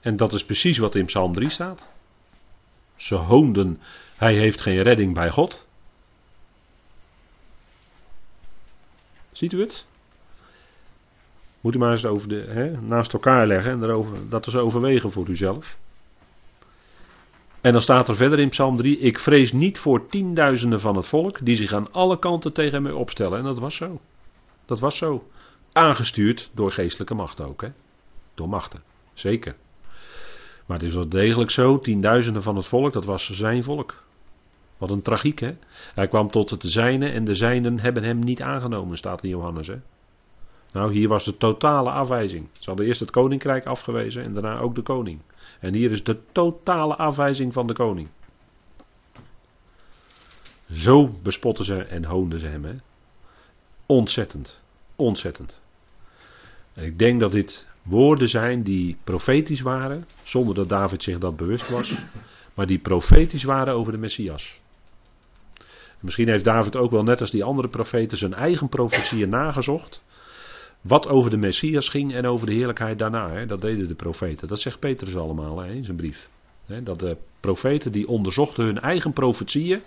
En 0.00 0.16
dat 0.16 0.32
is 0.32 0.44
precies 0.44 0.78
wat 0.78 0.94
in 0.94 1.04
Psalm 1.04 1.34
3 1.34 1.48
staat. 1.48 1.86
Ze 2.96 3.14
hoonden, 3.14 3.80
hij 4.16 4.34
heeft 4.34 4.60
geen 4.60 4.82
redding 4.82 5.14
bij 5.14 5.30
God. 5.30 5.66
Ziet 9.32 9.52
u 9.52 9.60
het? 9.60 9.84
Moet 11.60 11.74
u 11.74 11.78
maar 11.78 11.90
eens 11.90 12.06
over 12.06 12.28
de, 12.28 12.44
hè, 12.48 12.80
naast 12.80 13.12
elkaar 13.12 13.46
leggen 13.46 13.72
en 13.72 13.82
erover, 13.82 14.28
dat 14.28 14.46
eens 14.46 14.56
overwegen 14.56 15.10
voor 15.10 15.28
uzelf. 15.28 15.76
En 17.62 17.72
dan 17.72 17.82
staat 17.82 18.08
er 18.08 18.16
verder 18.16 18.38
in 18.38 18.48
Psalm 18.48 18.76
3: 18.76 18.98
Ik 18.98 19.18
vrees 19.18 19.52
niet 19.52 19.78
voor 19.78 20.06
tienduizenden 20.06 20.80
van 20.80 20.96
het 20.96 21.08
volk 21.08 21.44
die 21.44 21.56
zich 21.56 21.72
aan 21.72 21.92
alle 21.92 22.18
kanten 22.18 22.52
tegen 22.52 22.82
mij 22.82 22.92
opstellen. 22.92 23.38
En 23.38 23.44
dat 23.44 23.58
was 23.58 23.74
zo. 23.74 24.00
Dat 24.64 24.80
was 24.80 24.96
zo. 24.96 25.28
Aangestuurd 25.72 26.50
door 26.54 26.72
geestelijke 26.72 27.14
machten 27.14 27.46
ook, 27.46 27.60
hè? 27.60 27.68
Door 28.34 28.48
machten. 28.48 28.82
Zeker. 29.14 29.56
Maar 30.66 30.78
het 30.78 30.88
is 30.88 30.94
wel 30.94 31.08
degelijk 31.08 31.50
zo, 31.50 31.80
tienduizenden 31.80 32.42
van 32.42 32.56
het 32.56 32.66
volk, 32.66 32.92
dat 32.92 33.04
was 33.04 33.30
zijn 33.30 33.64
volk. 33.64 34.02
Wat 34.78 34.90
een 34.90 35.02
tragiek, 35.02 35.38
hè? 35.38 35.56
Hij 35.94 36.08
kwam 36.08 36.30
tot 36.30 36.50
het 36.50 36.62
zijne 36.62 37.08
en 37.08 37.24
de 37.24 37.34
zijnen 37.34 37.80
hebben 37.80 38.02
hem 38.02 38.18
niet 38.18 38.42
aangenomen, 38.42 38.96
staat 38.96 39.22
in 39.22 39.28
Johannes, 39.28 39.66
hè? 39.66 39.76
Nou, 40.72 40.92
hier 40.92 41.08
was 41.08 41.24
de 41.24 41.36
totale 41.36 41.90
afwijzing. 41.90 42.48
Ze 42.52 42.64
hadden 42.64 42.86
eerst 42.86 43.00
het 43.00 43.10
koninkrijk 43.10 43.66
afgewezen 43.66 44.24
en 44.24 44.32
daarna 44.32 44.58
ook 44.58 44.74
de 44.74 44.82
koning. 44.82 45.20
En 45.62 45.74
hier 45.74 45.90
is 45.90 46.04
de 46.04 46.18
totale 46.32 46.96
afwijzing 46.96 47.52
van 47.52 47.66
de 47.66 47.72
koning. 47.72 48.08
Zo 50.72 51.14
bespotten 51.22 51.64
ze 51.64 51.82
en 51.82 52.04
hoonden 52.04 52.38
ze 52.38 52.46
hem. 52.46 52.64
Hè? 52.64 52.74
Ontzettend. 53.86 54.60
Ontzettend. 54.96 55.60
En 56.74 56.84
ik 56.84 56.98
denk 56.98 57.20
dat 57.20 57.32
dit 57.32 57.66
woorden 57.82 58.28
zijn 58.28 58.62
die 58.62 58.96
profetisch 59.04 59.60
waren, 59.60 60.06
zonder 60.22 60.54
dat 60.54 60.68
David 60.68 61.02
zich 61.02 61.18
dat 61.18 61.36
bewust 61.36 61.68
was, 61.68 61.94
maar 62.54 62.66
die 62.66 62.78
profetisch 62.78 63.44
waren 63.44 63.74
over 63.74 63.92
de 63.92 63.98
Messias. 63.98 64.60
misschien 66.00 66.28
heeft 66.28 66.44
David 66.44 66.76
ook 66.76 66.90
wel 66.90 67.02
net 67.02 67.20
als 67.20 67.30
die 67.30 67.44
andere 67.44 67.68
profeten 67.68 68.18
zijn 68.18 68.34
eigen 68.34 68.68
profetieën 68.68 69.28
nagezocht. 69.28 70.02
Wat 70.82 71.08
over 71.08 71.30
de 71.30 71.36
Messias 71.36 71.88
ging 71.88 72.14
en 72.14 72.26
over 72.26 72.46
de 72.46 72.52
heerlijkheid 72.52 72.98
daarna. 72.98 73.30
Hè? 73.30 73.46
Dat 73.46 73.60
deden 73.60 73.88
de 73.88 73.94
profeten. 73.94 74.48
Dat 74.48 74.60
zegt 74.60 74.78
Petrus 74.78 75.16
allemaal 75.16 75.58
hè, 75.58 75.72
in 75.72 75.84
zijn 75.84 75.96
brief. 75.96 76.28
Hè? 76.66 76.82
Dat 76.82 76.98
de 76.98 77.16
profeten 77.40 77.92
die 77.92 78.08
onderzochten 78.08 78.64
hun 78.64 78.80
eigen 78.80 79.12
profetieën. 79.12 79.80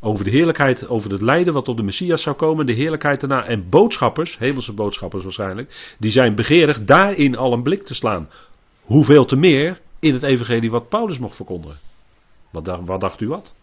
Over 0.00 0.24
de 0.24 0.30
heerlijkheid, 0.30 0.88
over 0.88 1.10
het 1.10 1.22
lijden 1.22 1.52
wat 1.52 1.68
op 1.68 1.76
de 1.76 1.82
Messias 1.82 2.22
zou 2.22 2.36
komen, 2.36 2.66
de 2.66 2.72
heerlijkheid 2.72 3.20
daarna. 3.20 3.44
En 3.44 3.68
boodschappers, 3.68 4.38
hemelse 4.38 4.72
boodschappers 4.72 5.22
waarschijnlijk, 5.22 5.94
die 5.98 6.10
zijn 6.10 6.34
begeerig 6.34 6.84
daarin 6.84 7.36
al 7.36 7.52
een 7.52 7.62
blik 7.62 7.82
te 7.82 7.94
slaan. 7.94 8.28
Hoeveel 8.80 9.24
te 9.24 9.36
meer 9.36 9.80
in 9.98 10.12
het 10.14 10.22
evangelie 10.22 10.70
wat 10.70 10.88
Paulus 10.88 11.18
mocht 11.18 11.36
verkondigen. 11.36 11.78
Wat, 12.50 12.80
wat 12.84 13.00
dacht 13.00 13.20
u 13.20 13.28
wat? 13.28 13.54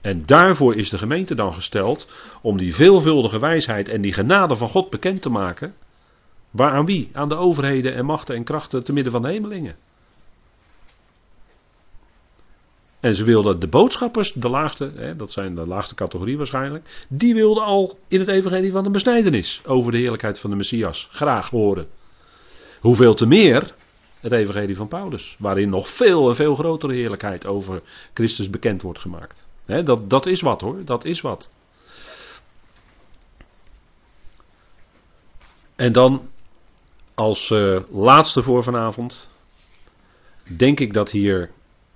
En 0.00 0.26
daarvoor 0.26 0.74
is 0.74 0.90
de 0.90 0.98
gemeente 0.98 1.34
dan 1.34 1.52
gesteld 1.52 2.06
om 2.42 2.56
die 2.56 2.74
veelvuldige 2.74 3.38
wijsheid 3.38 3.88
en 3.88 4.00
die 4.00 4.12
genade 4.12 4.56
van 4.56 4.68
God 4.68 4.90
bekend 4.90 5.22
te 5.22 5.30
maken. 5.30 5.74
Waar 6.50 6.72
aan 6.72 6.86
wie? 6.86 7.10
Aan 7.12 7.28
de 7.28 7.36
overheden 7.36 7.94
en 7.94 8.04
machten 8.04 8.34
en 8.34 8.44
krachten 8.44 8.84
te 8.84 8.92
midden 8.92 9.12
van 9.12 9.22
de 9.22 9.28
hemelingen. 9.28 9.76
En 13.00 13.14
ze 13.14 13.24
wilden 13.24 13.60
de 13.60 13.68
boodschappers, 13.68 14.32
de 14.32 14.48
laagste, 14.48 14.92
hè, 14.94 15.16
dat 15.16 15.32
zijn 15.32 15.54
de 15.54 15.66
laagste 15.66 15.94
categorie 15.94 16.36
waarschijnlijk, 16.36 17.06
die 17.08 17.34
wilden 17.34 17.64
al 17.64 17.98
in 18.08 18.20
het 18.20 18.28
evangelie 18.28 18.72
van 18.72 18.82
de 18.82 18.90
besnijdenis 18.90 19.60
over 19.66 19.92
de 19.92 19.98
heerlijkheid 19.98 20.38
van 20.38 20.50
de 20.50 20.56
Messias 20.56 21.08
graag 21.12 21.50
horen. 21.50 21.86
Hoeveel 22.80 23.14
te 23.14 23.26
meer 23.26 23.74
het 24.20 24.32
evangelie 24.32 24.76
van 24.76 24.88
Paulus, 24.88 25.36
waarin 25.38 25.68
nog 25.68 25.88
veel 25.88 26.28
en 26.28 26.36
veel 26.36 26.54
grotere 26.54 26.94
heerlijkheid 26.94 27.46
over 27.46 27.82
Christus 28.12 28.50
bekend 28.50 28.82
wordt 28.82 28.98
gemaakt 28.98 29.47
dat, 29.68 30.10
dat 30.10 30.26
is 30.26 30.40
wat 30.40 30.60
hoor, 30.60 30.84
dat 30.84 31.04
is 31.04 31.20
wat. 31.20 31.52
En 35.76 35.92
dan 35.92 36.28
als 37.14 37.50
uh, 37.50 37.80
laatste 37.90 38.42
voor 38.42 38.62
vanavond 38.62 39.28
denk 40.42 40.80
ik 40.80 40.92
dat 40.92 41.10
hier, 41.10 41.50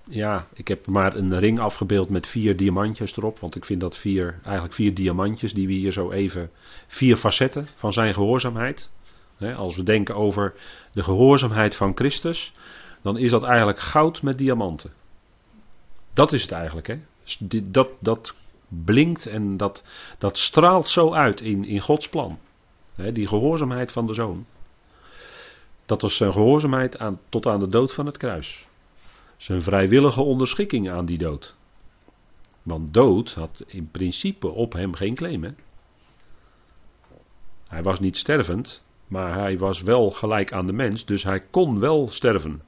ja, 0.05 0.47
ik 0.53 0.69
heb 0.69 0.87
maar 0.87 1.17
een 1.17 1.39
ring 1.39 1.59
afgebeeld 1.59 2.09
met 2.09 2.27
vier 2.27 2.57
diamantjes 2.57 3.17
erop, 3.17 3.39
want 3.39 3.55
ik 3.55 3.65
vind 3.65 3.81
dat 3.81 3.97
vier, 3.97 4.39
eigenlijk 4.43 4.75
vier 4.75 4.95
diamantjes 4.95 5.55
die 5.55 5.67
we 5.67 5.73
hier 5.73 5.93
zo 5.93 6.11
even, 6.11 6.51
vier 6.87 7.17
facetten 7.17 7.67
van 7.75 7.93
zijn 7.93 8.15
gehoorzaamheid. 8.15 8.91
als 9.57 9.77
we 9.77 9.83
denken 9.83 10.15
over 10.15 10.55
de 10.93 11.03
gehoorzaamheid 11.03 11.75
van 11.75 11.93
Christus, 11.95 12.53
dan 13.03 13.19
is 13.19 13.31
dat 13.31 13.43
eigenlijk 13.43 13.81
goud 13.81 14.23
met 14.23 14.39
diamanten. 14.39 14.93
Dat 16.13 16.33
is 16.33 16.43
het 16.43 16.53
eigenlijk, 16.53 16.87
hè? 16.87 16.99
Dat, 17.63 17.89
dat 17.99 18.35
blinkt 18.69 19.27
en 19.27 19.57
dat, 19.57 19.83
dat 20.19 20.39
straalt 20.39 20.89
zo 20.89 21.13
uit 21.13 21.41
in, 21.41 21.65
in 21.65 21.81
Gods 21.81 22.09
plan. 22.09 22.39
die 23.13 23.27
gehoorzaamheid 23.27 23.93
van 23.93 24.07
de 24.07 24.15
zoon. 24.15 24.47
Dat 25.87 26.03
was 26.03 26.17
zijn 26.17 26.33
gehoorzaamheid 26.33 26.99
aan, 26.99 27.21
tot 27.29 27.47
aan 27.47 27.61
de 27.61 27.69
dood 27.69 27.93
van 27.93 28.07
het 28.07 28.17
kruis. 28.17 28.69
Zijn 29.37 29.63
vrijwillige 29.63 30.21
onderschikking 30.23 30.91
aan 30.91 31.07
die 31.07 31.19
dood. 31.19 31.55
Want 32.63 32.95
dood 32.95 33.35
had 33.35 33.65
in 33.67 33.91
principe 33.91 34.49
op 34.49 34.73
hem 34.73 34.95
geen 34.95 35.15
claim. 35.15 35.45
Hè? 35.45 35.51
Hij 37.69 37.83
was 37.83 38.01
niet 38.01 38.17
stervend, 38.17 38.83
maar 39.07 39.35
hij 39.35 39.59
was 39.59 39.83
wel 39.83 40.11
gelijk 40.11 40.53
aan 40.53 40.67
de 40.67 40.73
mens, 40.73 41.05
dus 41.05 41.23
hij 41.23 41.41
kon 41.41 41.79
wel 41.79 42.09
sterven. 42.09 42.63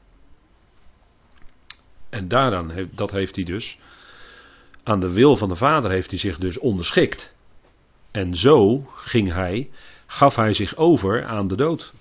En 2.08 2.28
daaraan, 2.28 2.72
dat 2.90 3.10
heeft 3.10 3.36
hij 3.36 3.44
dus 3.44 3.78
aan 4.84 5.00
de 5.00 5.12
wil 5.12 5.36
van 5.36 5.48
de 5.48 5.56
Vader 5.56 5.90
heeft 5.90 6.10
hij 6.10 6.18
zich 6.18 6.38
dus 6.38 6.58
onderschikt. 6.58 7.34
En 8.10 8.34
zo 8.34 8.90
ging 8.94 9.32
hij, 9.32 9.70
gaf 10.06 10.36
hij 10.36 10.54
zich 10.54 10.76
over 10.76 11.24
aan 11.24 11.48
de 11.48 11.56
dood. 11.56 11.92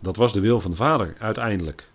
Dat 0.00 0.16
was 0.16 0.32
de 0.32 0.40
wil 0.40 0.60
van 0.60 0.70
de 0.70 0.76
Vader 0.76 1.14
uiteindelijk. 1.18 1.88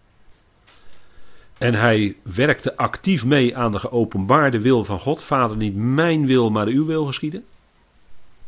En 1.58 1.74
hij 1.74 2.16
werkte 2.22 2.78
actief 2.78 3.26
mee 3.26 3.58
aan 3.58 3.72
de 3.72 3.80
geopenbaarde 3.80 4.60
wil 4.60 4.84
van 4.84 5.00
God. 5.00 5.24
Vader, 5.24 5.58
niet 5.58 5.76
mijn 5.76 6.26
wil, 6.26 6.50
maar 6.50 6.68
uw 6.68 6.86
wil 6.86 7.06
geschieden. 7.06 7.46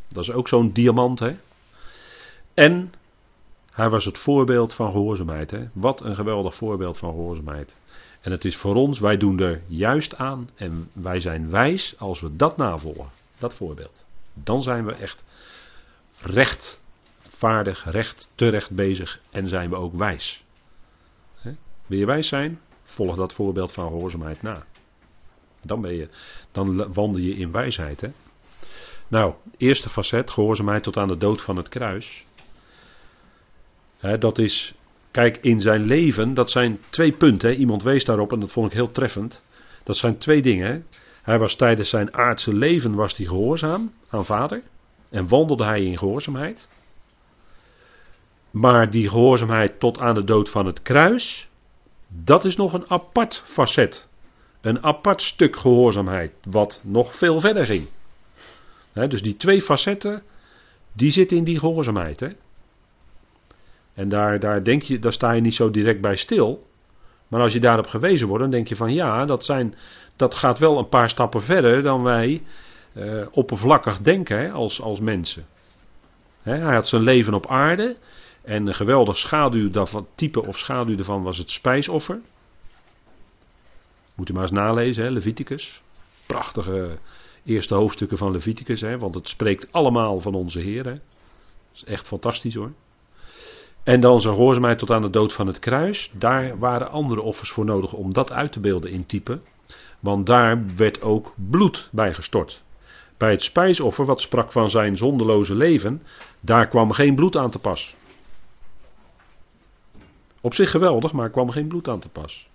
Dat 0.07 0.23
is 0.23 0.31
ook 0.31 0.47
zo'n 0.47 0.71
diamant, 0.71 1.19
hè? 1.19 1.35
En 2.53 2.93
hij 3.71 3.89
was 3.89 4.05
het 4.05 4.17
voorbeeld 4.17 4.73
van 4.73 4.91
gehoorzaamheid, 4.91 5.51
hè? 5.51 5.67
Wat 5.73 6.01
een 6.01 6.15
geweldig 6.15 6.55
voorbeeld 6.55 6.97
van 6.97 7.09
gehoorzaamheid. 7.09 7.79
En 8.23 8.31
het 8.31 8.45
is 8.45 8.55
voor 8.55 8.75
ons, 8.75 8.99
wij 8.99 9.17
doen 9.17 9.39
er 9.39 9.61
juist 9.67 10.15
aan 10.15 10.49
en 10.55 10.89
wij 10.93 11.19
zijn 11.19 11.49
wijs 11.49 11.95
als 11.97 12.21
we 12.21 12.35
dat 12.35 12.57
navolgen. 12.57 13.09
Dat 13.37 13.53
voorbeeld. 13.53 14.05
Dan 14.33 14.63
zijn 14.63 14.85
we 14.85 14.93
echt 14.93 15.23
rechtvaardig, 16.21 17.91
recht, 17.91 18.31
terecht 18.35 18.71
bezig 18.71 19.19
en 19.31 19.47
zijn 19.47 19.69
we 19.69 19.75
ook 19.75 19.93
wijs. 19.93 20.43
Wil 21.85 21.99
je 21.99 22.05
wijs 22.05 22.27
zijn? 22.27 22.59
Volg 22.83 23.15
dat 23.15 23.33
voorbeeld 23.33 23.71
van 23.71 23.87
gehoorzaamheid 23.87 24.41
na. 24.41 24.65
Dan, 25.61 25.81
ben 25.81 25.95
je, 25.95 26.09
dan 26.51 26.93
wandel 26.93 27.21
je 27.21 27.35
in 27.35 27.51
wijsheid. 27.51 28.09
Nou, 29.07 29.33
eerste 29.57 29.89
facet, 29.89 30.31
gehoorzaamheid 30.31 30.83
tot 30.83 30.97
aan 30.97 31.07
de 31.07 31.17
dood 31.17 31.41
van 31.41 31.57
het 31.57 31.69
kruis. 31.69 32.25
dat 34.19 34.37
is 34.37 34.73
Kijk, 35.13 35.37
in 35.41 35.61
zijn 35.61 35.83
leven, 35.83 36.33
dat 36.33 36.51
zijn 36.51 36.79
twee 36.89 37.11
punten. 37.11 37.49
Hè. 37.49 37.55
Iemand 37.55 37.83
wees 37.83 38.05
daarop 38.05 38.31
en 38.31 38.39
dat 38.39 38.51
vond 38.51 38.67
ik 38.67 38.73
heel 38.73 38.91
treffend. 38.91 39.43
Dat 39.83 39.97
zijn 39.97 40.17
twee 40.17 40.41
dingen. 40.41 40.85
Hij 41.23 41.39
was 41.39 41.55
tijdens 41.55 41.89
zijn 41.89 42.13
aardse 42.13 42.53
leven 42.53 42.93
was 42.93 43.17
hij 43.17 43.25
gehoorzaam 43.25 43.93
aan 44.09 44.25
vader. 44.25 44.61
En 45.09 45.27
wandelde 45.27 45.63
hij 45.65 45.83
in 45.85 45.97
gehoorzaamheid. 45.97 46.67
Maar 48.51 48.89
die 48.89 49.09
gehoorzaamheid 49.09 49.79
tot 49.79 49.99
aan 49.99 50.15
de 50.15 50.23
dood 50.23 50.49
van 50.49 50.65
het 50.65 50.81
kruis, 50.81 51.49
dat 52.07 52.45
is 52.45 52.55
nog 52.55 52.73
een 52.73 52.89
apart 52.89 53.41
facet. 53.45 54.07
Een 54.61 54.83
apart 54.83 55.21
stuk 55.21 55.55
gehoorzaamheid, 55.55 56.31
wat 56.49 56.81
nog 56.83 57.15
veel 57.15 57.39
verder 57.39 57.65
ging. 57.65 57.87
dus 58.93 59.21
die 59.21 59.37
twee 59.37 59.61
facetten, 59.61 60.23
die 60.93 61.11
zitten 61.11 61.37
in 61.37 61.43
die 61.43 61.59
gehoorzaamheid. 61.59 62.19
Hè? 62.19 62.29
En 63.93 64.09
daar, 64.09 64.39
daar, 64.39 64.63
denk 64.63 64.81
je, 64.81 64.99
daar 64.99 65.13
sta 65.13 65.31
je 65.31 65.41
niet 65.41 65.55
zo 65.55 65.71
direct 65.71 66.01
bij 66.01 66.15
stil. 66.15 66.67
Maar 67.27 67.41
als 67.41 67.53
je 67.53 67.59
daarop 67.59 67.87
gewezen 67.87 68.27
wordt, 68.27 68.43
dan 68.43 68.51
denk 68.51 68.67
je 68.67 68.75
van 68.75 68.93
ja, 68.93 69.25
dat, 69.25 69.45
zijn, 69.45 69.75
dat 70.15 70.35
gaat 70.35 70.59
wel 70.59 70.77
een 70.77 70.89
paar 70.89 71.09
stappen 71.09 71.43
verder 71.43 71.83
dan 71.83 72.03
wij 72.03 72.43
uh, 72.93 73.25
oppervlakkig 73.31 74.01
denken 74.01 74.37
hè, 74.37 74.51
als, 74.51 74.81
als 74.81 74.99
mensen. 74.99 75.45
hij 76.41 76.59
had 76.59 76.87
zijn 76.87 77.01
leven 77.01 77.33
op 77.33 77.47
aarde. 77.47 77.97
En 78.41 78.67
een 78.67 78.73
geweldig 78.73 79.17
schaduw 79.17 79.71
daarvan, 79.71 80.07
type 80.15 80.45
of 80.45 80.57
schaduw 80.57 80.95
daarvan 80.95 81.23
was 81.23 81.37
het 81.37 81.51
spijsoffer. 81.51 82.19
Moet 84.15 84.29
u 84.29 84.33
maar 84.33 84.41
eens 84.41 84.51
nalezen, 84.51 85.03
hè, 85.03 85.09
Leviticus. 85.09 85.81
Prachtige 86.25 86.97
eerste 87.45 87.75
hoofdstukken 87.75 88.17
van 88.17 88.31
Leviticus, 88.31 88.81
hè, 88.81 88.97
want 88.97 89.15
het 89.15 89.29
spreekt 89.29 89.71
allemaal 89.71 90.19
van 90.19 90.33
onze 90.33 90.59
Heer. 90.59 90.85
Hè. 90.85 90.91
Dat 90.93 91.01
is 91.73 91.83
echt 91.83 92.07
fantastisch 92.07 92.55
hoor. 92.55 92.71
En 93.83 93.99
dan 93.99 94.21
zijn 94.21 94.33
gehoorzaamheid 94.33 94.79
tot 94.79 94.91
aan 94.91 95.01
de 95.01 95.09
dood 95.09 95.33
van 95.33 95.47
het 95.47 95.59
kruis. 95.59 96.11
Daar 96.13 96.59
waren 96.59 96.91
andere 96.91 97.21
offers 97.21 97.49
voor 97.49 97.65
nodig 97.65 97.93
om 97.93 98.13
dat 98.13 98.31
uit 98.31 98.51
te 98.51 98.59
beelden 98.59 98.91
in 98.91 99.05
type. 99.05 99.39
Want 99.99 100.25
daar 100.25 100.75
werd 100.75 101.01
ook 101.01 101.33
bloed 101.35 101.89
bij 101.91 102.13
gestort. 102.13 102.63
Bij 103.17 103.31
het 103.31 103.43
spijsoffer, 103.43 104.05
wat 104.05 104.21
sprak 104.21 104.51
van 104.51 104.69
zijn 104.69 104.97
zondeloze 104.97 105.55
leven, 105.55 106.03
daar 106.39 106.67
kwam 106.67 106.91
geen 106.91 107.15
bloed 107.15 107.37
aan 107.37 107.49
te 107.49 107.59
pas. 107.59 107.95
Op 110.41 110.53
zich 110.53 110.71
geweldig, 110.71 111.11
maar 111.11 111.29
kwam 111.29 111.49
geen 111.49 111.67
bloed 111.67 111.87
aan 111.87 111.99
te 111.99 112.09
pas. 112.09 112.49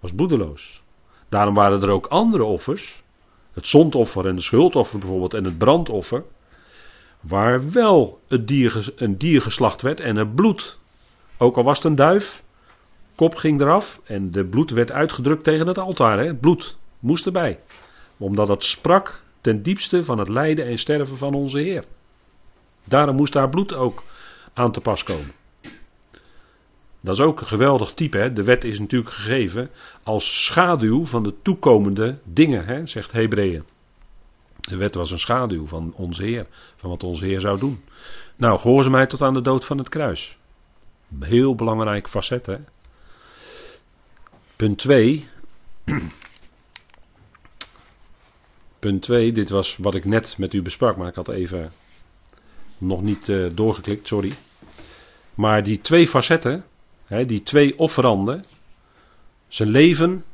Was 0.00 0.12
bloedeloos. 0.12 0.82
Daarom 1.28 1.54
waren 1.54 1.82
er 1.82 1.90
ook 1.90 2.06
andere 2.06 2.44
offers. 2.44 3.02
Het 3.52 3.66
zondoffer 3.66 4.26
en 4.26 4.36
de 4.36 4.42
schuldoffer 4.42 4.98
bijvoorbeeld 4.98 5.34
en 5.34 5.44
het 5.44 5.58
brandoffer 5.58 6.24
waar 7.28 7.70
wel 7.70 8.20
het 8.28 8.48
dier, 8.48 8.92
een 8.96 9.18
dier 9.18 9.42
geslacht 9.42 9.82
werd 9.82 10.00
en 10.00 10.16
het 10.16 10.34
bloed, 10.34 10.78
ook 11.36 11.56
al 11.56 11.64
was 11.64 11.76
het 11.76 11.86
een 11.86 11.94
duif, 11.94 12.42
kop 13.14 13.34
ging 13.34 13.60
eraf 13.60 14.00
en 14.04 14.30
de 14.30 14.44
bloed 14.44 14.70
werd 14.70 14.92
uitgedrukt 14.92 15.44
tegen 15.44 15.66
het 15.66 15.78
altaar. 15.78 16.18
Hè? 16.18 16.34
Bloed 16.34 16.76
moest 16.98 17.26
erbij. 17.26 17.60
Omdat 18.16 18.48
het 18.48 18.64
sprak 18.64 19.22
ten 19.40 19.62
diepste 19.62 20.04
van 20.04 20.18
het 20.18 20.28
lijden 20.28 20.66
en 20.66 20.78
sterven 20.78 21.16
van 21.16 21.34
onze 21.34 21.58
Heer. 21.58 21.84
Daarom 22.84 23.16
moest 23.16 23.32
daar 23.32 23.48
bloed 23.48 23.74
ook 23.74 24.02
aan 24.52 24.72
te 24.72 24.80
pas 24.80 25.02
komen. 25.02 25.32
Dat 27.00 27.14
is 27.14 27.24
ook 27.24 27.40
een 27.40 27.46
geweldig 27.46 27.92
type. 27.92 28.18
Hè? 28.18 28.32
De 28.32 28.42
wet 28.42 28.64
is 28.64 28.78
natuurlijk 28.78 29.10
gegeven 29.10 29.70
als 30.02 30.44
schaduw 30.44 31.06
van 31.06 31.22
de 31.22 31.34
toekomende 31.42 32.18
dingen, 32.24 32.64
hè? 32.66 32.86
zegt 32.86 33.12
Hebreeën. 33.12 33.64
De 34.66 34.76
wet 34.76 34.94
was 34.94 35.10
een 35.10 35.18
schaduw 35.18 35.66
van 35.66 35.92
onze 35.94 36.22
Heer, 36.22 36.46
van 36.76 36.90
wat 36.90 37.02
onze 37.02 37.24
Heer 37.24 37.40
zou 37.40 37.58
doen. 37.58 37.84
Nou, 38.36 38.58
gehoorzaamheid 38.58 39.10
tot 39.10 39.22
aan 39.22 39.34
de 39.34 39.42
dood 39.42 39.64
van 39.64 39.78
het 39.78 39.88
kruis. 39.88 40.38
Heel 41.20 41.54
belangrijk 41.54 42.08
facet, 42.08 42.46
hè. 42.46 42.56
Punt 44.56 44.78
2. 44.78 45.28
Punt 48.78 49.02
2, 49.02 49.32
dit 49.32 49.48
was 49.48 49.76
wat 49.76 49.94
ik 49.94 50.04
net 50.04 50.38
met 50.38 50.54
u 50.54 50.62
besprak, 50.62 50.96
maar 50.96 51.08
ik 51.08 51.14
had 51.14 51.28
even 51.28 51.72
nog 52.78 53.02
niet 53.02 53.28
uh, 53.28 53.50
doorgeklikt, 53.54 54.06
sorry. 54.06 54.32
Maar 55.34 55.62
die 55.62 55.80
twee 55.80 56.08
facetten, 56.08 56.64
hè, 57.04 57.26
die 57.26 57.42
twee 57.42 57.78
offeranden, 57.78 58.44
zijn 59.48 59.68
leven 59.68 60.24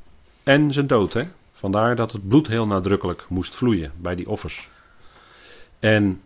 en 0.42 0.72
zijn 0.72 0.86
dood. 0.86 1.12
Hè. 1.12 1.28
Vandaar 1.62 1.96
dat 1.96 2.12
het 2.12 2.28
bloed 2.28 2.46
heel 2.46 2.66
nadrukkelijk 2.66 3.24
moest 3.28 3.54
vloeien 3.54 3.92
bij 3.96 4.14
die 4.14 4.28
offers. 4.28 4.68
En 5.78 6.20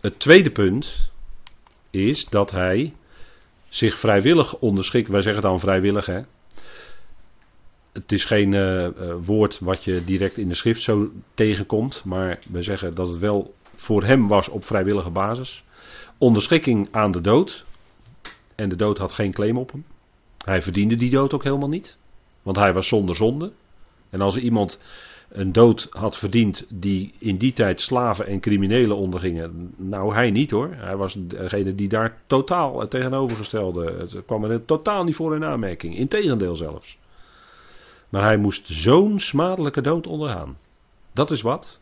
het 0.00 0.18
tweede 0.18 0.50
punt 0.50 1.10
is 1.90 2.24
dat 2.24 2.50
hij 2.50 2.94
zich 3.68 3.98
vrijwillig 3.98 4.56
onderschikt. 4.56 5.08
Wij 5.08 5.20
zeggen 5.20 5.42
dan 5.42 5.60
vrijwillig, 5.60 6.06
hè. 6.06 6.20
Het 7.92 8.12
is 8.12 8.24
geen 8.24 8.52
uh, 8.52 8.88
woord 9.22 9.58
wat 9.58 9.84
je 9.84 10.04
direct 10.04 10.38
in 10.38 10.48
de 10.48 10.54
schrift 10.54 10.82
zo 10.82 11.10
tegenkomt, 11.34 12.04
maar 12.04 12.38
we 12.48 12.62
zeggen 12.62 12.94
dat 12.94 13.08
het 13.08 13.18
wel 13.18 13.54
voor 13.74 14.04
hem 14.04 14.28
was 14.28 14.48
op 14.48 14.64
vrijwillige 14.64 15.10
basis. 15.10 15.64
Onderschikking 16.18 16.88
aan 16.90 17.10
de 17.10 17.20
dood. 17.20 17.64
En 18.54 18.68
de 18.68 18.76
dood 18.76 18.98
had 18.98 19.12
geen 19.12 19.32
claim 19.32 19.56
op 19.56 19.72
hem. 19.72 19.84
Hij 20.44 20.62
verdiende 20.62 20.94
die 20.94 21.10
dood 21.10 21.34
ook 21.34 21.44
helemaal 21.44 21.68
niet. 21.68 21.96
Want 22.42 22.56
hij 22.56 22.72
was 22.72 22.88
zonder 22.88 23.16
zonde. 23.16 23.52
En 24.10 24.20
als 24.20 24.36
iemand 24.36 24.78
een 25.28 25.52
dood 25.52 25.86
had 25.90 26.16
verdiend 26.16 26.66
die 26.68 27.12
in 27.18 27.36
die 27.36 27.52
tijd 27.52 27.80
slaven 27.80 28.26
en 28.26 28.40
criminelen 28.40 28.96
ondergingen. 28.96 29.74
Nou, 29.76 30.14
hij 30.14 30.30
niet 30.30 30.50
hoor. 30.50 30.74
Hij 30.74 30.96
was 30.96 31.16
degene 31.18 31.74
die 31.74 31.88
daar 31.88 32.22
totaal 32.26 32.80
het 32.80 32.90
tegenovergestelde. 32.90 33.92
Het 33.98 34.24
kwam 34.26 34.44
er 34.44 34.64
totaal 34.64 35.04
niet 35.04 35.14
voor 35.14 35.34
in 35.34 35.44
aanmerking. 35.44 35.96
Integendeel 35.96 36.56
zelfs. 36.56 36.98
Maar 38.08 38.22
hij 38.22 38.36
moest 38.36 38.66
zo'n 38.66 39.18
smadelijke 39.18 39.80
dood 39.80 40.06
ondergaan. 40.06 40.58
Dat 41.12 41.30
is 41.30 41.42
wat. 41.42 41.80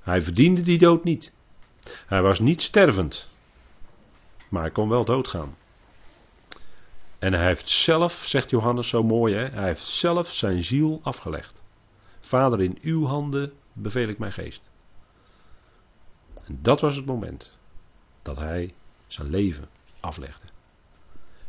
Hij 0.00 0.22
verdiende 0.22 0.62
die 0.62 0.78
dood 0.78 1.04
niet. 1.04 1.32
Hij 2.06 2.22
was 2.22 2.38
niet 2.38 2.62
stervend. 2.62 3.28
Maar 4.48 4.62
hij 4.62 4.70
kon 4.70 4.88
wel 4.88 5.04
doodgaan. 5.04 5.54
En 7.20 7.32
hij 7.32 7.46
heeft 7.46 7.68
zelf, 7.68 8.12
zegt 8.12 8.50
Johannes 8.50 8.88
zo 8.88 9.02
mooi, 9.02 9.34
hè, 9.34 9.48
hij 9.48 9.66
heeft 9.66 9.84
zelf 9.84 10.28
zijn 10.28 10.62
ziel 10.62 11.00
afgelegd. 11.02 11.62
Vader, 12.20 12.60
in 12.60 12.78
uw 12.82 13.06
handen 13.06 13.52
beveel 13.72 14.08
ik 14.08 14.18
mijn 14.18 14.32
geest. 14.32 14.70
En 16.44 16.58
dat 16.62 16.80
was 16.80 16.96
het 16.96 17.06
moment 17.06 17.58
dat 18.22 18.36
hij 18.36 18.74
zijn 19.06 19.30
leven 19.30 19.68
aflegde. 20.00 20.46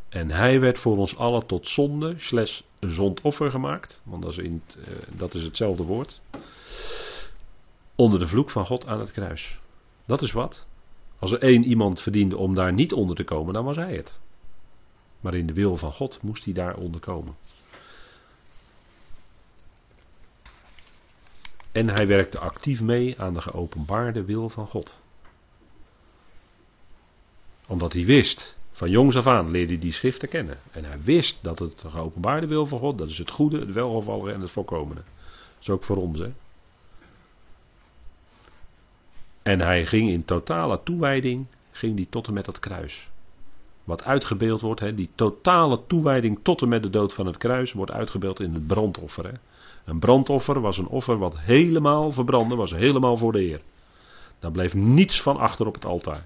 En 0.10 0.31
hij 0.31 0.60
werd 0.60 0.79
voor 0.79 0.97
ons 0.97 1.17
allen 1.17 1.45
tot 1.45 1.67
zonde, 1.67 2.13
slash 2.17 2.62
zondoffer 2.79 3.51
gemaakt, 3.51 4.01
want 4.03 4.38
in 4.38 4.63
uh, 4.77 4.84
dat 5.15 5.34
is 5.34 5.43
hetzelfde 5.43 5.84
woord. 5.84 6.21
Onder 7.95 8.19
de 8.19 8.27
vloek 8.27 8.49
van 8.49 8.65
God 8.65 8.86
aan 8.86 8.99
het 8.99 9.12
kruis. 9.12 9.60
Dat 10.05 10.21
is 10.21 10.31
wat. 10.31 10.67
Als 11.19 11.31
er 11.31 11.41
één 11.41 11.63
iemand 11.63 12.01
verdiende 12.01 12.38
om 12.38 12.55
daar 12.55 12.73
niet 12.73 12.93
onder 12.93 13.15
te 13.15 13.23
komen, 13.23 13.53
dan 13.53 13.65
was 13.65 13.75
hij 13.75 13.95
het. 13.95 14.19
Maar 15.21 15.34
in 15.34 15.47
de 15.47 15.53
wil 15.53 15.77
van 15.77 15.91
God 15.91 16.21
moest 16.21 16.45
hij 16.45 16.53
daar 16.53 16.75
onder 16.75 17.01
komen. 17.01 17.36
En 21.71 21.89
hij 21.89 22.07
werkte 22.07 22.39
actief 22.39 22.81
mee 22.81 23.21
aan 23.21 23.34
de 23.34 23.41
geopenbaarde 23.41 24.25
wil 24.25 24.49
van 24.49 24.67
God. 24.67 24.99
Omdat 27.67 27.93
hij 27.93 28.05
wist, 28.05 28.57
van 28.71 28.89
jongs 28.89 29.15
af 29.15 29.27
aan 29.27 29.51
leerde 29.51 29.71
hij 29.71 29.81
die 29.81 29.91
schriften 29.91 30.29
kennen. 30.29 30.60
En 30.71 30.86
hij 30.86 31.01
wist 31.01 31.38
dat 31.41 31.60
het 31.60 31.79
de 31.79 31.89
geopenbaarde 31.89 32.47
wil 32.47 32.65
van 32.65 32.79
God, 32.79 32.97
dat 32.97 33.10
is 33.10 33.17
het 33.17 33.29
goede, 33.29 33.60
het 33.60 33.71
welgevallige 33.71 34.31
en 34.31 34.41
het 34.41 34.51
voorkomende. 34.51 35.01
Dat 35.03 35.62
is 35.62 35.69
ook 35.69 35.84
voor 35.84 35.97
ons, 35.97 36.19
hè. 36.19 36.27
En 39.41 39.60
hij 39.60 39.86
ging 39.86 40.10
in 40.10 40.25
totale 40.25 40.84
toewijding, 40.84 41.45
ging 41.71 41.95
die 41.95 42.07
tot 42.10 42.27
en 42.27 42.34
met 42.34 42.45
dat 42.45 42.60
kruis. 42.60 43.11
Wat 43.84 44.04
uitgebeeld 44.04 44.62
wordt, 44.62 44.80
hè, 44.80 44.96
die 44.96 45.10
totale 45.15 45.80
toewijding 45.88 46.39
tot 46.41 46.62
en 46.62 46.70
met 46.70 46.84
de 46.84 46.89
dood 46.89 47.13
van 47.13 47.26
het 47.26 47.38
kruis, 47.38 47.74
wordt 47.74 47.91
uitgebeeld 47.91 48.39
in 48.39 48.54
het 48.54 48.67
brandoffer. 48.67 49.26
Hè. 49.26 49.34
Een 49.86 50.00
brandoffer 50.00 50.62
was 50.62 50.78
een 50.78 50.88
offer 50.88 51.17
wat 51.17 51.39
helemaal 51.39 52.12
verbrandde, 52.12 52.56
was 52.56 52.72
helemaal 52.72 53.17
voor 53.17 53.32
de 53.32 53.39
Heer. 53.39 53.62
Daar 54.39 54.52
bleef 54.52 54.74
niets 54.74 55.22
van 55.22 55.38
achter 55.38 55.67
op 55.67 55.74
het 55.74 55.86
altaar. 55.86 56.26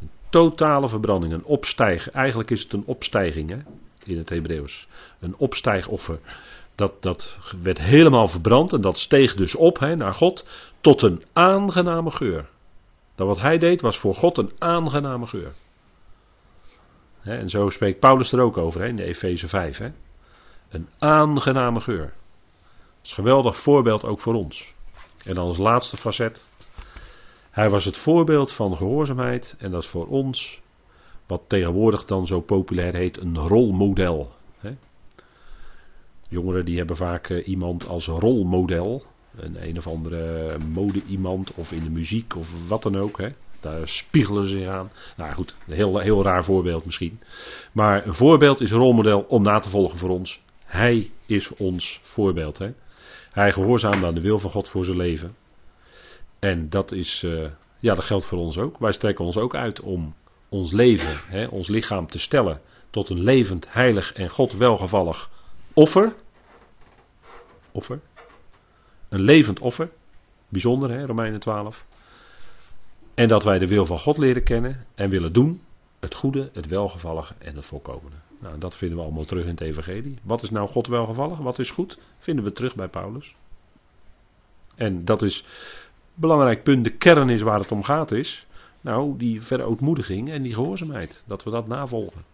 Een 0.00 0.10
totale 0.30 0.88
verbranding, 0.88 1.32
een 1.32 1.44
opstijgen. 1.44 2.12
Eigenlijk 2.12 2.50
is 2.50 2.62
het 2.62 2.72
een 2.72 2.86
opstijging 2.86 3.50
hè, 3.50 3.58
in 4.04 4.18
het 4.18 4.28
Hebreeuws. 4.28 4.88
Een 5.20 5.34
opstijgoffer. 5.36 6.18
Dat, 6.74 7.02
dat 7.02 7.38
werd 7.62 7.78
helemaal 7.78 8.28
verbrand 8.28 8.72
en 8.72 8.80
dat 8.80 8.98
steeg 8.98 9.34
dus 9.34 9.54
op 9.54 9.78
hè, 9.78 9.96
naar 9.96 10.14
God 10.14 10.46
tot 10.80 11.02
een 11.02 11.22
aangename 11.32 12.10
geur. 12.10 12.48
Dat 13.14 13.26
wat 13.26 13.40
hij 13.40 13.58
deed 13.58 13.80
was 13.80 13.98
voor 13.98 14.14
God 14.14 14.38
een 14.38 14.52
aangename 14.58 15.26
geur. 15.26 15.52
En 17.28 17.50
zo 17.50 17.68
spreekt 17.68 18.00
Paulus 18.00 18.32
er 18.32 18.40
ook 18.40 18.56
over 18.56 18.84
in 18.84 18.96
de 18.96 19.04
Efeze 19.04 19.48
5. 19.48 19.80
Een 20.68 20.88
aangename 20.98 21.80
geur. 21.80 22.00
Dat 22.00 22.12
is 23.02 23.10
een 23.10 23.14
geweldig 23.14 23.56
voorbeeld 23.56 24.04
ook 24.04 24.20
voor 24.20 24.34
ons. 24.34 24.74
En 25.24 25.36
als 25.36 25.58
laatste 25.58 25.96
facet. 25.96 26.48
Hij 27.50 27.70
was 27.70 27.84
het 27.84 27.96
voorbeeld 27.96 28.52
van 28.52 28.76
gehoorzaamheid 28.76 29.56
en 29.58 29.70
dat 29.70 29.82
is 29.82 29.88
voor 29.88 30.06
ons 30.06 30.60
wat 31.26 31.42
tegenwoordig 31.46 32.04
dan 32.04 32.26
zo 32.26 32.40
populair 32.40 32.94
heet 32.94 33.20
een 33.20 33.36
rolmodel. 33.36 34.36
Jongeren 36.28 36.64
die 36.64 36.76
hebben 36.76 36.96
vaak 36.96 37.28
eh, 37.28 37.48
iemand 37.48 37.86
als 37.86 38.06
rolmodel. 38.06 39.02
Een 39.36 39.68
een 39.68 39.76
of 39.76 39.86
andere 39.86 40.56
mode 40.58 41.02
iemand 41.06 41.54
of 41.54 41.72
in 41.72 41.84
de 41.84 41.90
muziek 41.90 42.36
of 42.36 42.68
wat 42.68 42.82
dan 42.82 42.96
ook. 42.96 43.18
Hè. 43.18 43.28
Daar 43.60 43.88
spiegelen 43.88 44.46
ze 44.46 44.58
zich 44.58 44.68
aan. 44.68 44.90
Nou 45.16 45.34
goed, 45.34 45.56
een 45.66 45.74
heel, 45.74 45.98
heel 45.98 46.22
raar 46.22 46.44
voorbeeld 46.44 46.84
misschien. 46.84 47.20
Maar 47.72 48.06
een 48.06 48.14
voorbeeld 48.14 48.60
is 48.60 48.70
een 48.70 48.78
rolmodel 48.78 49.20
om 49.28 49.42
na 49.42 49.58
te 49.58 49.68
volgen 49.68 49.98
voor 49.98 50.10
ons. 50.10 50.40
Hij 50.64 51.10
is 51.26 51.54
ons 51.54 52.00
voorbeeld. 52.02 52.58
Hè. 52.58 52.72
Hij 53.32 53.52
gehoorzaamde 53.52 54.06
aan 54.06 54.14
de 54.14 54.20
wil 54.20 54.38
van 54.38 54.50
God 54.50 54.68
voor 54.68 54.84
zijn 54.84 54.96
leven. 54.96 55.36
En 56.38 56.68
dat 56.68 56.92
is, 56.92 57.22
uh, 57.22 57.46
ja, 57.78 57.94
dat 57.94 58.04
geldt 58.04 58.24
voor 58.24 58.38
ons 58.38 58.58
ook. 58.58 58.78
Wij 58.78 58.92
strekken 58.92 59.24
ons 59.24 59.36
ook 59.36 59.54
uit 59.54 59.80
om 59.80 60.14
ons 60.48 60.72
leven, 60.72 61.20
hè, 61.26 61.46
ons 61.46 61.68
lichaam 61.68 62.06
te 62.06 62.18
stellen 62.18 62.60
tot 62.90 63.10
een 63.10 63.22
levend, 63.22 63.72
heilig 63.72 64.12
en 64.12 64.28
God 64.28 64.52
welgevallig 64.52 65.30
offer. 65.72 66.14
Offer. 67.72 68.00
Een 69.08 69.20
levend 69.20 69.60
offer. 69.60 69.90
Bijzonder, 70.48 70.90
hè, 70.90 71.06
Romeinen 71.06 71.40
12. 71.40 71.86
En 73.18 73.28
dat 73.28 73.44
wij 73.44 73.58
de 73.58 73.66
wil 73.66 73.86
van 73.86 73.98
God 73.98 74.18
leren 74.18 74.42
kennen 74.42 74.86
en 74.94 75.10
willen 75.10 75.32
doen. 75.32 75.60
Het 76.00 76.14
goede, 76.14 76.50
het 76.52 76.66
welgevallige 76.66 77.34
en 77.38 77.56
het 77.56 77.66
volkomene. 77.66 78.16
Nou, 78.38 78.58
dat 78.58 78.76
vinden 78.76 78.98
we 78.98 79.04
allemaal 79.04 79.24
terug 79.24 79.42
in 79.42 79.50
het 79.50 79.60
Evangelie. 79.60 80.18
Wat 80.22 80.42
is 80.42 80.50
nou 80.50 80.68
God 80.68 80.86
welgevallig? 80.86 81.38
Wat 81.38 81.58
is 81.58 81.70
goed? 81.70 81.98
Vinden 82.18 82.44
we 82.44 82.52
terug 82.52 82.74
bij 82.74 82.88
Paulus. 82.88 83.34
En 84.74 85.04
dat 85.04 85.22
is 85.22 85.38
een 85.38 85.44
belangrijk 86.14 86.62
punt. 86.62 86.84
De 86.84 86.90
kern 86.90 87.28
is 87.28 87.42
waar 87.42 87.58
het 87.58 87.72
om 87.72 87.82
gaat 87.82 88.10
is. 88.10 88.46
Nou, 88.80 89.16
die 89.16 89.42
verootmoediging 89.42 90.30
en 90.30 90.42
die 90.42 90.54
gehoorzaamheid. 90.54 91.22
Dat 91.26 91.44
we 91.44 91.50
dat 91.50 91.66
navolgen. 91.66 92.24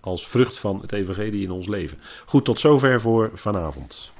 Als 0.00 0.28
vrucht 0.28 0.58
van 0.58 0.80
het 0.80 0.92
Evangelie 0.92 1.42
in 1.42 1.50
ons 1.50 1.66
leven. 1.66 1.98
Goed, 2.26 2.44
tot 2.44 2.60
zover 2.60 3.00
voor 3.00 3.30
vanavond. 3.34 4.12